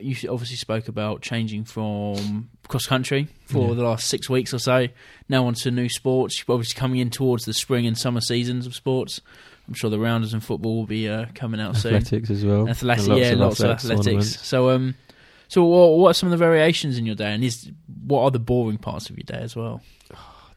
you 0.00 0.14
obviously 0.30 0.56
spoke 0.56 0.88
about 0.88 1.20
changing 1.20 1.64
from 1.64 2.48
cross 2.68 2.86
country 2.86 3.28
for 3.46 3.68
Yeah. 3.68 3.74
the 3.74 3.82
last 3.82 4.08
six 4.08 4.30
weeks 4.30 4.54
or 4.54 4.58
so. 4.58 4.88
Now 5.28 5.46
onto 5.46 5.70
new 5.70 5.88
sports. 5.90 6.42
You're 6.46 6.54
obviously 6.54 6.78
coming 6.78 6.98
in 7.00 7.10
towards 7.10 7.44
the 7.44 7.52
spring 7.52 7.86
and 7.86 7.96
summer 7.96 8.20
seasons 8.20 8.66
of 8.66 8.74
sports. 8.74 9.20
I'm 9.68 9.74
sure 9.74 9.90
the 9.90 9.98
rounders 9.98 10.32
and 10.32 10.42
football 10.42 10.76
will 10.76 10.86
be 10.86 11.06
uh, 11.08 11.26
coming 11.34 11.60
out 11.60 11.76
soon. 11.76 11.94
Athletics 11.96 12.30
as 12.30 12.44
well. 12.44 12.68
Athletics, 12.68 13.06
And 13.08 13.18
yeah, 13.18 13.34
lots 13.34 13.60
of 13.60 13.70
athletics 13.70 13.90
athletics. 14.06 14.46
So, 14.46 14.70
um, 14.70 14.94
so 15.48 15.64
what, 15.64 15.98
what 15.98 16.10
are 16.10 16.14
some 16.14 16.28
of 16.28 16.30
the 16.30 16.44
variations 16.44 16.96
in 16.98 17.04
your 17.04 17.16
day, 17.16 17.32
and 17.32 17.42
is 17.44 17.70
what 18.06 18.22
are 18.22 18.30
the 18.30 18.38
boring 18.38 18.78
parts 18.78 19.10
of 19.10 19.16
your 19.18 19.24
day 19.24 19.40
as 19.42 19.54
well? 19.56 19.82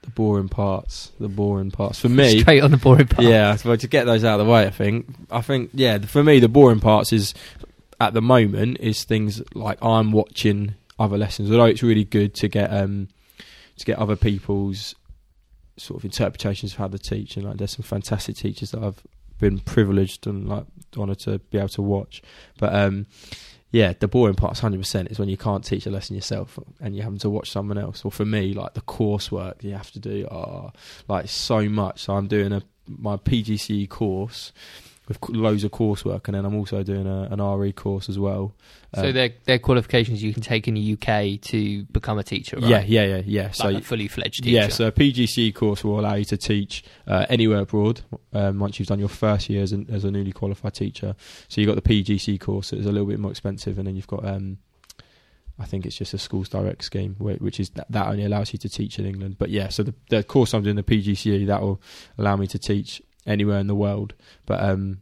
The 0.01 0.11
boring 0.11 0.49
parts. 0.49 1.11
The 1.19 1.27
boring 1.27 1.71
parts 1.71 1.99
for 1.99 2.09
me. 2.09 2.39
Straight 2.39 2.63
on 2.63 2.71
the 2.71 2.77
boring 2.77 3.07
part. 3.07 3.27
Yeah, 3.27 3.57
well, 3.65 3.77
to 3.77 3.87
get 3.87 4.05
those 4.05 4.23
out 4.23 4.39
of 4.39 4.45
the 4.45 4.51
way, 4.51 4.65
I 4.65 4.69
think. 4.69 5.07
I 5.29 5.41
think, 5.41 5.71
yeah, 5.73 5.97
for 5.99 6.23
me, 6.23 6.39
the 6.39 6.47
boring 6.47 6.79
parts 6.79 7.11
is 7.11 7.33
at 7.99 8.13
the 8.13 8.21
moment 8.21 8.77
is 8.79 9.03
things 9.03 9.41
like 9.53 9.77
I'm 9.83 10.11
watching 10.11 10.75
other 10.97 11.17
lessons. 11.17 11.51
Although 11.51 11.65
it's 11.65 11.83
really 11.83 12.05
good 12.05 12.33
to 12.35 12.47
get 12.47 12.71
um 12.71 13.09
to 13.77 13.85
get 13.85 13.97
other 13.97 14.15
people's 14.15 14.95
sort 15.77 15.99
of 16.01 16.05
interpretations 16.05 16.73
of 16.73 16.77
how 16.77 16.87
they 16.87 16.97
teach, 16.97 17.37
and 17.37 17.45
like 17.45 17.57
there's 17.57 17.71
some 17.71 17.83
fantastic 17.83 18.35
teachers 18.35 18.71
that 18.71 18.83
I've 18.83 19.01
been 19.39 19.59
privileged 19.59 20.27
and 20.27 20.47
like 20.49 20.65
honoured 20.97 21.19
to 21.19 21.39
be 21.39 21.57
able 21.57 21.69
to 21.69 21.81
watch. 21.81 22.21
But 22.57 22.75
um 22.75 23.05
yeah, 23.71 23.93
the 23.99 24.07
boring 24.07 24.35
parts, 24.35 24.59
hundred 24.59 24.79
percent, 24.79 25.11
is 25.11 25.19
when 25.19 25.29
you 25.29 25.37
can't 25.37 25.63
teach 25.63 25.85
a 25.85 25.91
lesson 25.91 26.15
yourself 26.15 26.57
and 26.79 26.95
you're 26.95 27.03
having 27.03 27.19
to 27.19 27.29
watch 27.29 27.51
someone 27.51 27.77
else. 27.77 28.03
Or 28.03 28.11
for 28.11 28.25
me, 28.25 28.53
like 28.53 28.73
the 28.73 28.81
coursework 28.81 29.63
you 29.63 29.73
have 29.73 29.91
to 29.91 29.99
do, 29.99 30.27
oh, 30.31 30.71
like 31.07 31.29
so 31.29 31.69
much. 31.69 32.03
So 32.03 32.15
I'm 32.15 32.27
doing 32.27 32.51
a 32.51 32.63
my 32.87 33.17
PGCE 33.17 33.87
course 33.87 34.51
with 35.09 35.17
loads 35.29 35.65
of 35.65 35.71
coursework, 35.71 36.27
and 36.27 36.35
then 36.35 36.45
I'm 36.45 36.55
also 36.55 36.81
doing 36.83 37.05
a, 37.07 37.23
an 37.31 37.41
RE 37.41 37.73
course 37.73 38.07
as 38.07 38.17
well. 38.17 38.53
So 38.95 39.07
Um, 39.07 39.13
they're, 39.13 39.33
they're 39.43 39.59
qualifications 39.59 40.23
you 40.23 40.31
can 40.33 40.41
take 40.43 40.67
in 40.69 40.75
the 40.75 40.93
UK 40.93 41.41
to 41.49 41.83
become 41.85 42.17
a 42.17 42.23
teacher, 42.23 42.57
right? 42.57 42.69
yeah, 42.69 42.83
yeah, 42.85 43.05
yeah, 43.17 43.21
yeah. 43.25 43.43
Like 43.47 43.55
So 43.55 43.69
a 43.69 43.81
fully 43.81 44.07
fledged 44.07 44.43
teacher. 44.43 44.55
yeah, 44.55 44.67
so 44.69 44.87
a 44.87 44.91
PGCE 44.93 45.53
course 45.53 45.83
will 45.83 45.99
allow 45.99 46.13
you 46.13 46.25
to 46.25 46.37
teach 46.37 46.83
uh, 47.07 47.25
anywhere 47.27 47.59
abroad 47.59 47.99
um, 48.33 48.59
once 48.59 48.79
you've 48.79 48.87
done 48.87 48.99
your 48.99 49.09
first 49.09 49.49
year 49.49 49.63
as, 49.63 49.71
an, 49.73 49.87
as 49.91 50.05
a 50.05 50.11
newly 50.11 50.31
qualified 50.31 50.75
teacher. 50.75 51.15
So 51.49 51.59
you've 51.59 51.67
got 51.75 51.83
the 51.83 52.03
PGC 52.03 52.39
course 52.39 52.71
is 52.71 52.85
a 52.85 52.91
little 52.91 53.07
bit 53.07 53.19
more 53.19 53.31
expensive, 53.31 53.77
and 53.79 53.87
then 53.87 53.95
you've 53.97 54.07
got, 54.07 54.23
um, 54.25 54.59
I 55.57 55.65
think 55.65 55.85
it's 55.85 55.97
just 55.97 56.13
a 56.13 56.17
schools 56.17 56.47
direct 56.47 56.83
scheme, 56.85 57.15
which 57.19 57.59
is 57.59 57.71
that, 57.71 57.91
that 57.91 58.07
only 58.07 58.23
allows 58.25 58.53
you 58.53 58.59
to 58.59 58.69
teach 58.69 58.97
in 58.97 59.05
England. 59.05 59.35
But 59.37 59.49
yeah, 59.49 59.67
so 59.69 59.83
the, 59.83 59.93
the 60.09 60.23
course 60.23 60.53
I'm 60.53 60.63
doing, 60.63 60.77
the 60.77 60.83
PGCE, 60.83 61.47
that 61.47 61.61
will 61.61 61.81
allow 62.17 62.35
me 62.37 62.47
to 62.47 62.57
teach 62.59 63.01
anywhere 63.25 63.59
in 63.59 63.67
the 63.67 63.75
world. 63.75 64.13
But 64.45 64.61
um, 64.63 64.99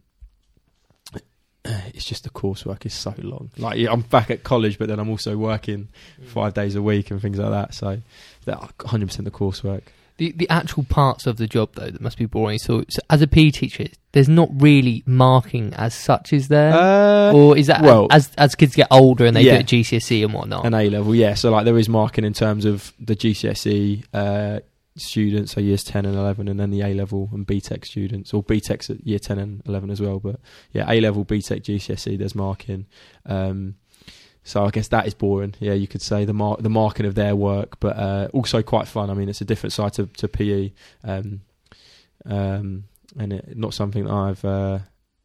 it's 1.64 2.04
just 2.04 2.24
the 2.24 2.30
coursework 2.30 2.86
is 2.86 2.94
so 2.94 3.14
long. 3.18 3.50
Like 3.58 3.78
yeah, 3.78 3.92
I'm 3.92 4.00
back 4.02 4.30
at 4.30 4.42
college, 4.44 4.78
but 4.78 4.88
then 4.88 4.98
I'm 4.98 5.10
also 5.10 5.36
working 5.36 5.88
five 6.26 6.54
days 6.54 6.74
a 6.74 6.82
week 6.82 7.10
and 7.10 7.20
things 7.20 7.38
like 7.38 7.50
that. 7.50 7.74
So 7.74 8.00
that 8.46 8.58
100% 8.78 9.24
the 9.24 9.30
coursework. 9.30 9.82
The 10.16 10.32
the 10.32 10.48
actual 10.50 10.82
parts 10.82 11.26
of 11.28 11.36
the 11.36 11.46
job 11.46 11.74
though 11.74 11.90
that 11.90 12.00
must 12.00 12.18
be 12.18 12.26
boring. 12.26 12.58
So, 12.58 12.84
so 12.88 12.98
as 13.08 13.22
a 13.22 13.28
PE 13.28 13.50
teacher, 13.50 13.86
there's 14.10 14.28
not 14.28 14.48
really 14.52 15.04
marking 15.06 15.72
as 15.74 15.94
such, 15.94 16.32
is 16.32 16.48
there? 16.48 16.72
Uh, 16.72 17.32
or 17.32 17.56
is 17.56 17.68
that 17.68 17.82
well- 17.82 18.08
as 18.10 18.30
as 18.36 18.54
kids 18.56 18.74
get 18.74 18.88
older 18.90 19.26
and 19.26 19.36
they 19.36 19.42
Yeah. 19.42 19.54
do 19.54 19.60
it 19.60 19.66
GCSE 19.66 20.24
and 20.24 20.32
whatnot? 20.32 20.64
an 20.66 20.74
A 20.74 20.88
level, 20.90 21.14
yeah. 21.14 21.34
So 21.34 21.50
like 21.52 21.66
there 21.66 21.78
is 21.78 21.88
marking 21.88 22.24
in 22.24 22.32
terms 22.32 22.64
of 22.64 22.92
the 22.98 23.14
GCSE 23.14 24.04
uh, 24.12 24.58
students, 25.00 25.52
so 25.52 25.60
years 25.60 25.84
ten 25.84 26.04
and 26.04 26.16
eleven, 26.16 26.48
and 26.48 26.58
then 26.58 26.70
the 26.70 26.82
A 26.82 26.94
level 26.94 27.30
and 27.32 27.46
BTEC 27.46 27.84
students, 27.84 28.34
or 28.34 28.42
BTECs 28.42 28.90
at 28.90 29.06
year 29.06 29.18
ten 29.18 29.38
and 29.38 29.62
eleven 29.66 29.90
as 29.90 30.00
well. 30.00 30.18
But 30.18 30.40
yeah, 30.72 30.90
A 30.90 31.00
level, 31.00 31.24
BTEC, 31.24 31.62
GCSE, 31.62 32.18
there's 32.18 32.34
marking. 32.34 32.86
Um, 33.26 33.76
So 34.44 34.64
I 34.64 34.70
guess 34.70 34.88
that 34.88 35.06
is 35.06 35.12
boring. 35.14 35.54
Yeah, 35.60 35.74
you 35.74 35.86
could 35.86 36.00
say 36.00 36.24
the 36.24 36.56
the 36.58 36.70
marking 36.70 37.04
of 37.04 37.14
their 37.14 37.36
work, 37.36 37.78
but 37.80 37.96
uh, 37.98 38.28
also 38.32 38.62
quite 38.62 38.88
fun. 38.88 39.10
I 39.10 39.14
mean, 39.14 39.28
it's 39.28 39.42
a 39.42 39.44
different 39.44 39.74
side 39.74 39.92
to, 39.94 40.06
to 40.06 40.26
PE, 40.26 40.72
um, 41.04 41.40
um, 42.24 42.84
and 43.18 43.32
it, 43.34 43.56
not 43.56 43.74
something 43.74 44.04
that 44.04 44.12
I've 44.12 44.44
uh, 44.44 44.78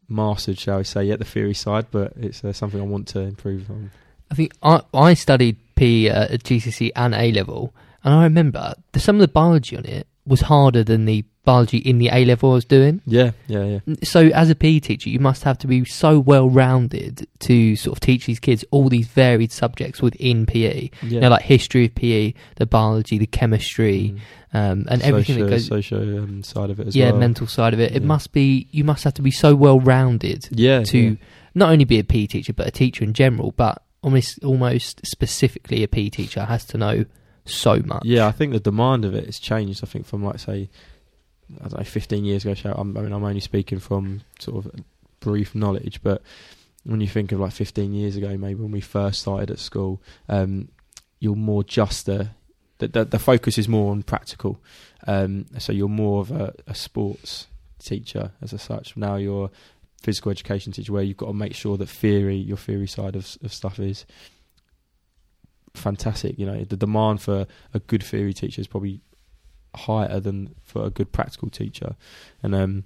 mastered, 0.08 0.58
shall 0.58 0.78
we 0.78 0.84
say, 0.84 1.04
yet 1.04 1.20
the 1.20 1.24
theory 1.24 1.54
side, 1.54 1.86
but 1.90 2.12
it's 2.16 2.44
uh, 2.44 2.52
something 2.52 2.78
I 2.78 2.84
want 2.84 3.08
to 3.08 3.20
improve 3.20 3.70
on. 3.70 3.90
I 4.30 4.34
think 4.34 4.52
I, 4.62 4.82
I 4.92 5.14
studied 5.14 5.56
PE 5.74 6.08
at 6.08 6.42
GCSE 6.44 6.90
and 6.94 7.14
A 7.14 7.32
level, 7.32 7.72
and 8.04 8.14
I 8.14 8.24
remember 8.24 8.74
the, 8.92 9.00
some 9.00 9.16
of 9.16 9.20
the 9.20 9.28
biology 9.28 9.76
on 9.76 9.84
it 9.86 10.06
was 10.26 10.42
harder 10.42 10.82
than 10.84 11.04
the 11.04 11.24
biology 11.44 11.76
in 11.76 11.98
the 11.98 12.08
A 12.10 12.24
level 12.24 12.52
I 12.52 12.54
was 12.54 12.64
doing. 12.64 13.02
Yeah, 13.06 13.32
yeah, 13.46 13.64
yeah. 13.86 13.94
So, 14.02 14.28
as 14.28 14.48
a 14.48 14.54
PE 14.54 14.80
teacher, 14.80 15.10
you 15.10 15.18
must 15.18 15.42
have 15.42 15.58
to 15.58 15.66
be 15.66 15.84
so 15.84 16.18
well 16.18 16.48
rounded 16.48 17.26
to 17.40 17.76
sort 17.76 17.94
of 17.96 18.00
teach 18.00 18.24
these 18.24 18.40
kids 18.40 18.64
all 18.70 18.88
these 18.88 19.06
varied 19.06 19.52
subjects 19.52 20.00
within 20.00 20.46
PE. 20.46 20.88
yeah. 21.02 21.08
You 21.08 21.20
know, 21.20 21.28
like 21.28 21.42
history 21.42 21.84
of 21.84 21.94
PE, 21.94 22.32
the 22.56 22.64
biology, 22.64 23.18
the 23.18 23.26
chemistry, 23.26 24.14
Mm. 24.54 24.72
um, 24.72 24.86
and 24.88 25.02
everything 25.02 25.34
Socio- 25.36 25.44
that 25.44 25.50
goes. 25.50 25.66
social 25.66 26.18
um, 26.22 26.42
side 26.42 26.70
of 26.70 26.80
it 26.80 26.86
as 26.88 26.96
yeah, 26.96 27.10
well. 27.10 27.20
mental 27.20 27.46
side 27.46 27.74
of 27.74 27.80
it. 27.80 27.92
It 27.94 28.00
Yeah. 28.02 28.08
must 28.08 28.32
be. 28.32 28.66
You 28.70 28.84
must 28.84 29.04
have 29.04 29.14
to 29.14 29.22
be 29.22 29.30
so 29.30 29.54
well 29.54 29.78
rounded 29.80 30.48
yeah, 30.52 30.82
to 30.84 30.98
yeah. 30.98 31.14
not 31.54 31.68
only 31.70 31.84
be 31.84 31.98
a 31.98 32.04
PE 32.04 32.26
teacher, 32.28 32.54
but 32.54 32.66
a 32.66 32.70
teacher 32.70 33.04
in 33.04 33.12
general. 33.12 33.52
But 33.54 33.82
almost, 34.02 34.42
almost 34.42 35.06
specifically, 35.06 35.82
a 35.82 35.88
PE 35.88 36.08
teacher 36.08 36.44
has 36.46 36.64
to 36.66 36.78
know 36.78 37.04
so 37.44 37.80
much. 37.84 38.04
Yeah, 38.04 38.26
I 38.26 38.32
think 38.32 38.52
the 38.52 38.60
demand 38.60 39.04
of 39.04 39.14
it 39.14 39.26
has 39.26 39.38
changed. 39.38 39.82
I 39.82 39.86
think 39.86 40.06
from 40.06 40.24
like 40.24 40.38
say, 40.38 40.70
I 41.60 41.68
don't 41.68 41.78
know, 41.78 41.84
fifteen 41.84 42.24
years 42.24 42.44
ago. 42.44 42.54
So 42.54 42.72
I'm, 42.76 42.96
I 42.96 43.00
mean, 43.02 43.12
I'm 43.12 43.24
only 43.24 43.40
speaking 43.40 43.78
from 43.78 44.22
sort 44.38 44.64
of 44.64 44.72
brief 45.20 45.54
knowledge, 45.54 46.02
but 46.02 46.22
when 46.84 47.00
you 47.00 47.08
think 47.08 47.32
of 47.32 47.40
like 47.40 47.52
fifteen 47.52 47.94
years 47.94 48.16
ago, 48.16 48.36
maybe 48.36 48.60
when 48.60 48.72
we 48.72 48.80
first 48.80 49.20
started 49.20 49.50
at 49.50 49.58
school, 49.58 50.02
um, 50.28 50.68
you're 51.20 51.36
more 51.36 51.64
just 51.64 52.08
a 52.08 52.30
the, 52.78 52.88
the 52.88 53.04
the 53.04 53.18
focus 53.18 53.58
is 53.58 53.68
more 53.68 53.90
on 53.90 54.02
practical. 54.02 54.60
Um, 55.06 55.46
so 55.58 55.72
you're 55.72 55.88
more 55.88 56.20
of 56.20 56.30
a, 56.30 56.54
a 56.66 56.74
sports 56.74 57.46
teacher 57.78 58.32
as 58.40 58.52
a 58.52 58.58
such. 58.58 58.96
Now 58.96 59.16
you're 59.16 59.50
physical 60.02 60.30
education 60.30 60.72
teacher 60.72 60.92
where 60.92 61.02
you've 61.02 61.16
got 61.16 61.26
to 61.26 61.32
make 61.34 61.54
sure 61.54 61.76
that 61.76 61.88
theory, 61.88 62.36
your 62.36 62.56
theory 62.58 62.86
side 62.86 63.16
of, 63.16 63.36
of 63.42 63.52
stuff 63.52 63.78
is 63.78 64.04
fantastic. 65.74 66.38
You 66.38 66.46
know, 66.46 66.64
the 66.64 66.76
demand 66.76 67.22
for 67.22 67.46
a 67.72 67.78
good 67.78 68.02
theory 68.02 68.32
teacher 68.32 68.60
is 68.60 68.66
probably 68.66 69.00
higher 69.74 70.20
than 70.20 70.54
for 70.62 70.84
a 70.84 70.90
good 70.90 71.12
practical 71.12 71.50
teacher, 71.50 71.96
and 72.42 72.54
um, 72.54 72.84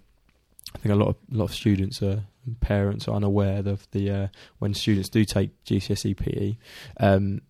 I 0.75 0.79
think 0.79 0.93
a 0.93 0.97
lot 0.97 1.09
of 1.09 1.17
a 1.33 1.37
lot 1.37 1.45
of 1.45 1.55
students 1.55 2.03
are 2.03 2.25
and 2.49 2.59
parents 2.61 3.07
are 3.07 3.15
unaware 3.15 3.61
of 3.61 3.87
the 3.93 4.11
uh, 4.11 4.29
when 4.59 4.75
students 4.75 5.09
do 5.09 5.25
take 5.25 5.51
GCSE 5.65 6.17
PE. 6.17 6.57
Um, 6.99 7.43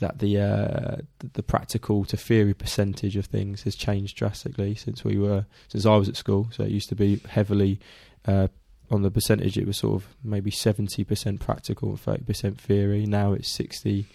that 0.00 0.20
the 0.20 0.40
uh, 0.40 0.96
the 1.34 1.42
practical 1.42 2.04
to 2.06 2.16
theory 2.16 2.54
percentage 2.54 3.16
of 3.16 3.26
things 3.26 3.62
has 3.62 3.74
changed 3.74 4.16
drastically 4.16 4.74
since 4.74 5.04
we 5.04 5.18
were 5.18 5.44
since 5.68 5.84
I 5.84 5.96
was 5.96 6.08
at 6.08 6.16
school. 6.16 6.48
So 6.52 6.62
it 6.62 6.70
used 6.70 6.88
to 6.90 6.94
be 6.94 7.20
heavily 7.28 7.78
uh, 8.26 8.48
on 8.90 9.02
the 9.02 9.10
percentage. 9.10 9.58
It 9.58 9.66
was 9.66 9.78
sort 9.78 10.02
of 10.02 10.08
maybe 10.24 10.50
seventy 10.50 11.04
percent 11.04 11.40
practical 11.40 11.90
and 11.90 12.00
thirty 12.00 12.24
percent 12.24 12.58
theory. 12.58 13.04
Now 13.04 13.34
it's 13.34 13.48
sixty 13.48 14.06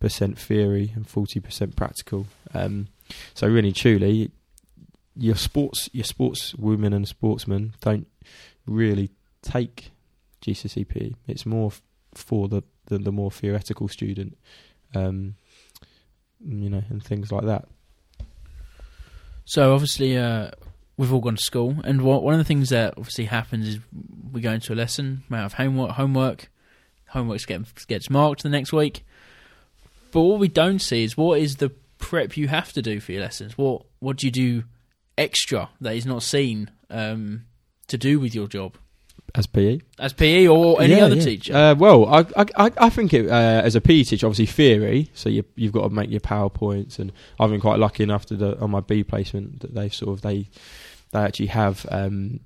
percent 0.00 0.38
theory 0.38 0.92
and 0.94 1.08
forty 1.08 1.40
percent 1.40 1.76
practical. 1.76 2.26
Um, 2.54 2.88
so 3.34 3.46
really, 3.48 3.72
truly, 3.72 4.30
your 5.16 5.36
sports 5.36 5.88
your 5.92 6.04
sports 6.04 6.54
women 6.54 6.92
and 6.92 7.06
sportsmen 7.06 7.74
don't 7.80 8.06
really 8.66 9.10
take 9.42 9.90
GCSE 10.44 10.88
PE. 10.88 11.12
It's 11.26 11.46
more 11.46 11.72
for 12.14 12.48
the, 12.48 12.62
the 12.86 12.98
the 12.98 13.12
more 13.12 13.30
theoretical 13.30 13.88
student 13.88 14.36
um, 14.94 15.34
you 16.44 16.70
know, 16.70 16.82
and 16.88 17.02
things 17.02 17.32
like 17.32 17.44
that. 17.44 17.66
So 19.44 19.72
obviously, 19.72 20.16
uh, 20.16 20.50
we've 20.96 21.12
all 21.12 21.20
gone 21.20 21.36
to 21.36 21.42
school, 21.42 21.76
and 21.84 22.02
one 22.02 22.22
one 22.22 22.34
of 22.34 22.38
the 22.38 22.44
things 22.44 22.70
that 22.70 22.94
obviously 22.96 23.26
happens 23.26 23.68
is 23.68 23.78
we 24.32 24.40
go 24.40 24.52
into 24.52 24.72
a 24.72 24.76
lesson, 24.76 25.22
we 25.30 25.36
have 25.36 25.54
homework, 25.54 25.92
homework, 25.92 26.50
homework 27.08 27.44
gets 27.46 27.84
gets 27.84 28.10
marked 28.10 28.42
the 28.42 28.48
next 28.48 28.72
week. 28.72 29.04
But 30.16 30.22
what 30.22 30.40
we 30.40 30.48
don't 30.48 30.78
see 30.78 31.04
is 31.04 31.14
what 31.14 31.38
is 31.40 31.56
the 31.56 31.68
prep 31.98 32.38
you 32.38 32.48
have 32.48 32.72
to 32.72 32.80
do 32.80 33.00
for 33.00 33.12
your 33.12 33.20
lessons. 33.20 33.58
What 33.58 33.82
what 33.98 34.16
do 34.16 34.26
you 34.26 34.30
do 34.32 34.64
extra 35.18 35.68
that 35.82 35.94
is 35.94 36.06
not 36.06 36.22
seen 36.22 36.70
um, 36.88 37.44
to 37.88 37.98
do 37.98 38.18
with 38.18 38.34
your 38.34 38.46
job 38.48 38.76
As 39.34 39.46
PE, 39.46 39.80
as 39.98 40.14
PE 40.14 40.46
or 40.46 40.80
any 40.80 40.96
Yeah, 40.96 41.04
other 41.04 41.16
yeah. 41.16 41.22
teacher? 41.22 41.54
Uh, 41.54 41.74
well, 41.74 42.06
I, 42.06 42.24
I, 42.34 42.70
I- 42.78 42.88
think 42.88 43.12
it, 43.12 43.28
uh, 43.28 43.60
as 43.62 43.74
a 43.76 43.80
PE 43.82 44.04
teacher, 44.04 44.26
obviously 44.26 44.46
theory. 44.46 45.10
So 45.12 45.28
you, 45.28 45.44
you've 45.54 45.72
got 45.72 45.82
to 45.82 45.90
make 45.90 46.08
your 46.10 46.20
powerpoints, 46.20 46.98
and 46.98 47.12
I've 47.38 47.50
been 47.50 47.60
quite 47.60 47.78
lucky 47.78 48.02
enough 48.02 48.24
to 48.26 48.36
the, 48.36 48.58
on 48.58 48.70
my 48.70 48.80
B 48.80 49.04
placement 49.04 49.60
that 49.60 49.74
they've 49.74 49.94
sort 49.94 50.12
of 50.16 50.22
they 50.22 50.48
they 51.12 51.18
actually 51.20 51.48
have 51.48 51.84
um, 51.90 52.40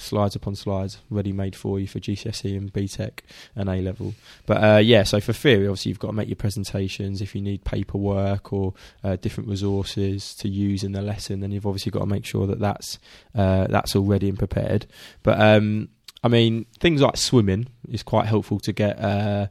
slides 0.00 0.34
upon 0.34 0.54
slides 0.56 0.98
ready 1.10 1.32
made 1.32 1.54
for 1.54 1.78
you 1.78 1.86
for 1.86 2.00
GCSE 2.00 2.56
and 2.56 2.72
BTEC 2.72 3.20
and 3.54 3.68
A 3.68 3.76
level. 3.76 4.14
But 4.46 4.64
uh, 4.64 4.78
yeah, 4.78 5.02
so 5.02 5.20
for 5.20 5.32
theory, 5.32 5.66
obviously 5.66 5.90
you've 5.90 5.98
got 5.98 6.08
to 6.08 6.14
make 6.14 6.28
your 6.28 6.36
presentations. 6.36 7.20
If 7.20 7.34
you 7.34 7.40
need 7.40 7.64
paperwork 7.64 8.52
or 8.52 8.74
uh, 9.04 9.16
different 9.16 9.48
resources 9.48 10.34
to 10.36 10.48
use 10.48 10.82
in 10.82 10.92
the 10.92 11.02
lesson, 11.02 11.40
then 11.40 11.52
you've 11.52 11.66
obviously 11.66 11.92
got 11.92 12.00
to 12.00 12.06
make 12.06 12.24
sure 12.24 12.46
that 12.46 12.58
that's 12.58 12.98
uh, 13.34 13.66
that's 13.68 13.94
all 13.94 14.04
ready 14.04 14.28
and 14.28 14.38
prepared. 14.38 14.86
But 15.22 15.40
um, 15.40 15.88
I 16.22 16.28
mean, 16.28 16.66
things 16.78 17.00
like 17.00 17.16
swimming 17.16 17.68
is 17.88 18.02
quite 18.02 18.26
helpful 18.26 18.60
to 18.60 18.72
get 18.72 18.98
uh, 18.98 19.46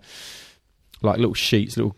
like 1.02 1.18
little 1.18 1.34
sheets, 1.34 1.78
little 1.78 1.96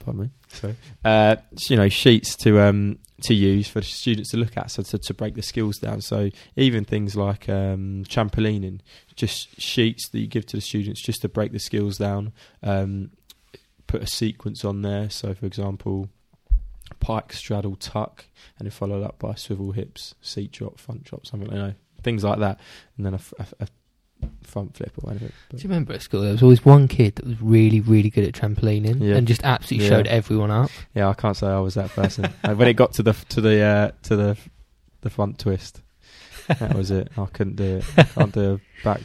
pardon 0.00 0.22
me, 0.22 0.30
sorry, 0.48 0.76
uh, 1.04 1.36
you 1.68 1.76
know, 1.76 1.88
sheets 1.88 2.36
to 2.36 2.60
um, 2.60 2.98
to 3.22 3.34
use 3.34 3.68
for 3.68 3.82
students 3.82 4.30
to 4.30 4.36
look 4.36 4.56
at, 4.56 4.70
so 4.70 4.82
to, 4.82 4.98
to 4.98 5.14
break 5.14 5.34
the 5.34 5.42
skills 5.42 5.78
down. 5.78 6.00
So 6.00 6.30
even 6.56 6.84
things 6.84 7.16
like 7.16 7.48
um, 7.48 8.04
trampolining, 8.08 8.80
just 9.16 9.60
sheets 9.60 10.08
that 10.10 10.18
you 10.20 10.26
give 10.26 10.46
to 10.46 10.56
the 10.56 10.60
students 10.60 11.02
just 11.02 11.22
to 11.22 11.28
break 11.28 11.52
the 11.52 11.58
skills 11.58 11.98
down. 11.98 12.32
Um, 12.62 13.10
put 13.86 14.02
a 14.02 14.06
sequence 14.06 14.64
on 14.64 14.82
there. 14.82 15.10
So, 15.10 15.34
for 15.34 15.46
example, 15.46 16.08
pike, 17.00 17.32
straddle, 17.32 17.76
tuck, 17.76 18.24
and 18.58 18.66
then 18.66 18.72
followed 18.72 19.02
up 19.02 19.18
by 19.18 19.34
swivel 19.34 19.72
hips, 19.72 20.14
seat 20.20 20.52
drop, 20.52 20.78
front 20.78 21.04
drop, 21.04 21.26
something 21.26 21.48
like 21.50 21.58
that. 21.58 21.76
Things 22.02 22.24
like 22.24 22.40
that, 22.40 22.58
and 22.96 23.06
then 23.06 23.14
a, 23.14 23.20
a- 23.38 23.64
a 23.64 23.68
front 24.42 24.76
flip 24.76 24.92
or 24.98 25.08
whatever. 25.08 25.26
Do 25.50 25.56
you 25.56 25.62
remember 25.68 25.92
at 25.94 26.02
school 26.02 26.20
there 26.22 26.32
was 26.32 26.42
always 26.42 26.64
one 26.64 26.88
kid 26.88 27.16
that 27.16 27.26
was 27.26 27.40
really, 27.40 27.80
really 27.80 28.10
good 28.10 28.24
at 28.24 28.34
trampolining 28.34 29.00
Yeah. 29.00 29.16
and 29.16 29.26
just 29.26 29.42
absolutely 29.44 29.86
Yeah. 29.88 29.96
showed 29.96 30.06
everyone 30.06 30.50
up? 30.50 30.70
Yeah, 30.94 31.08
I 31.08 31.14
can't 31.14 31.36
say 31.36 31.46
I 31.46 31.58
was 31.60 31.74
that 31.74 31.90
person. 31.90 32.24
When 32.44 32.68
it 32.68 32.74
got 32.74 32.92
to 32.94 33.02
the 33.02 33.12
to 33.30 33.40
the 33.40 33.60
uh, 33.60 33.90
to 34.04 34.16
the 34.16 34.36
the 35.00 35.10
front 35.10 35.38
twist, 35.38 35.80
that 36.48 36.74
was 36.74 36.90
it. 36.90 37.08
I 37.16 37.26
couldn't 37.26 37.56
do 37.56 37.76
it. 37.78 37.84
I 37.96 38.02
can't 38.02 38.32
do 38.32 38.60
a 38.80 38.84
back. 38.84 39.00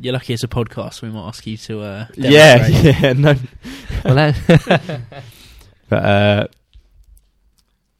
You're 0.00 0.12
lucky 0.12 0.32
it's 0.32 0.44
a 0.44 0.48
podcast. 0.48 1.02
We 1.02 1.10
might 1.10 1.26
ask 1.28 1.46
you 1.46 1.56
to. 1.56 1.80
Uh, 1.80 2.06
Yeah, 2.16 2.66
yeah, 3.00 3.12
no. 3.14 3.34
Well, 4.04 4.14
that, 4.14 5.00
But 5.88 6.04
uh, 6.04 6.46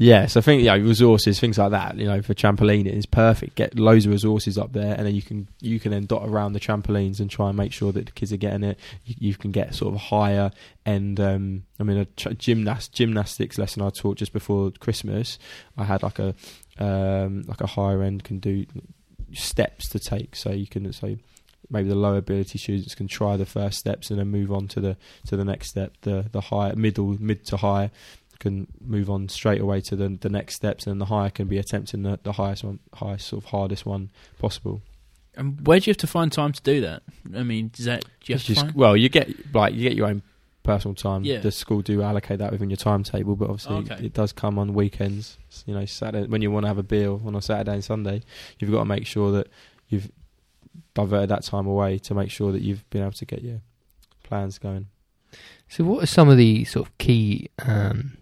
yeah, 0.01 0.27
so 0.27 0.39
I 0.39 0.43
think 0.45 0.63
yeah, 0.63 0.75
resources, 0.75 1.41
things 1.41 1.59
like 1.59 1.73
that. 1.73 1.97
You 1.97 2.07
know, 2.07 2.23
for 2.23 2.33
trampoline, 2.33 2.87
it 2.87 2.95
is 2.95 3.05
perfect. 3.05 3.57
Get 3.57 3.77
loads 3.77 4.07
of 4.07 4.13
resources 4.13 4.57
up 4.57 4.73
there, 4.73 4.95
and 4.97 5.05
then 5.05 5.13
you 5.17 5.23
can 5.23 5.49
you 5.61 5.81
can 5.81 5.91
then 5.91 6.07
dot 6.07 6.23
around 6.25 6.53
the 6.53 6.61
trampolines 6.61 7.19
and 7.19 7.29
try 7.29 7.49
and 7.49 7.57
make 7.57 7.73
sure 7.73 7.91
that 7.91 8.07
the 8.07 8.13
kids 8.13 8.33
are 8.33 8.37
getting 8.37 8.63
it. 8.63 8.79
You, 9.05 9.15
you 9.19 9.35
can 9.35 9.51
get 9.51 9.75
sort 9.75 9.93
of 9.93 10.01
higher 10.01 10.53
end. 10.87 11.19
Um, 11.19 11.65
I 11.81 11.83
mean, 11.83 11.99
a 11.99 12.05
tr- 12.05 12.31
gymnast 12.31 12.93
gymnastics 12.93 13.59
lesson 13.59 13.83
I 13.83 13.91
taught 13.91 14.19
just 14.19 14.33
before 14.33 14.71
Christmas. 14.71 15.37
I 15.77 15.83
had 15.83 16.05
like 16.05 16.21
a 16.21 16.33
um, 16.79 17.43
like 17.49 17.61
a 17.61 17.67
higher 17.67 18.01
end 18.05 18.23
can 18.23 18.39
do 18.39 18.67
steps 19.33 19.89
to 19.89 19.99
take, 19.99 20.37
so 20.37 20.53
you 20.53 20.69
can 20.69 20.93
so 20.93 21.17
maybe 21.71 21.89
the 21.89 21.95
lower 21.95 22.19
ability 22.19 22.59
students 22.59 22.95
can 22.95 23.09
try 23.09 23.37
the 23.37 23.47
first 23.47 23.79
steps 23.79 24.11
and 24.11 24.19
then 24.19 24.29
move 24.29 24.53
on 24.53 24.69
to 24.69 24.81
the 24.81 24.97
to 25.27 25.37
the 25.37 25.45
next 25.45 25.71
step. 25.71 25.95
The 26.03 26.27
the 26.31 26.41
higher 26.41 26.77
middle 26.77 27.17
mid 27.21 27.45
to 27.47 27.57
high 27.57 27.91
can 28.41 28.67
move 28.81 29.11
on 29.11 29.29
straight 29.29 29.61
away 29.61 29.81
to 29.83 29.97
the 29.97 30.09
the 30.21 30.29
next 30.29 30.55
steps, 30.57 30.87
and 30.87 31.01
the 31.01 31.07
higher 31.07 31.31
can 31.31 31.49
be 31.49 31.59
attempting 31.59 32.03
the, 32.03 32.19
the 32.23 32.33
highest 32.33 32.65
one, 32.65 32.79
highest 32.95 33.29
sort 33.29 33.45
of 33.45 33.51
hardest 33.51 33.85
one 33.87 34.11
possible. 34.39 34.83
And 35.35 35.65
where 35.67 35.79
do 35.79 35.89
you 35.89 35.93
have 35.93 35.99
to 35.99 36.07
find 36.09 36.33
time 36.33 36.53
to 36.53 36.63
do 36.63 36.81
that? 36.81 37.03
I 37.35 37.43
mean, 37.45 37.71
does 37.73 37.85
that 37.85 38.01
do 38.05 38.09
you 38.27 38.35
have 38.35 38.41
It's 38.41 38.47
to 38.47 38.55
just- 38.55 38.67
find? 38.67 38.75
well, 38.75 38.97
you 38.97 39.09
get 39.09 39.55
like 39.55 39.75
you 39.75 39.83
get 39.83 39.97
your 39.97 40.07
own 40.09 40.23
personal 40.65 40.95
time. 40.95 41.25
Yeah. 41.25 41.39
The 41.41 41.51
school 41.51 41.81
do 41.81 42.03
allocate 42.03 42.41
that 42.41 42.51
within 42.53 42.69
your 42.71 42.77
timetable, 42.77 43.37
but 43.37 43.49
obviously 43.49 43.77
Okay. 43.77 44.05
it 44.07 44.13
does 44.13 44.33
come 44.33 44.59
on 44.59 44.75
weekends. 44.75 45.39
You 45.65 45.75
know, 45.75 45.85
Saturday 45.87 46.27
when 46.27 46.43
you 46.43 46.51
want 46.51 46.65
to 46.65 46.69
have 46.69 46.77
a 46.79 46.83
beer 46.83 47.11
on 47.11 47.35
a 47.35 47.41
Saturday 47.41 47.73
and 47.75 47.85
Sunday, 47.85 48.23
you've 48.59 48.71
got 48.71 48.81
to 48.81 48.85
make 48.85 49.07
sure 49.07 49.31
that 49.33 49.49
you've 49.89 50.11
diverted 50.95 51.31
that 51.31 51.45
time 51.45 51.67
away 51.67 51.99
to 52.01 52.15
make 52.15 52.31
sure 52.31 52.53
that 52.53 52.63
you've 52.63 52.89
been 52.91 53.03
able 53.03 53.13
to 53.13 53.25
get 53.25 53.43
your 53.43 53.61
plans 54.25 54.59
going. 54.59 54.89
so, 55.69 55.85
what 55.85 56.03
are 56.03 56.07
some 56.07 56.29
of 56.29 56.37
the 56.37 56.65
sort 56.65 56.87
of 56.89 56.99
key 56.99 57.49
um, 57.65 58.19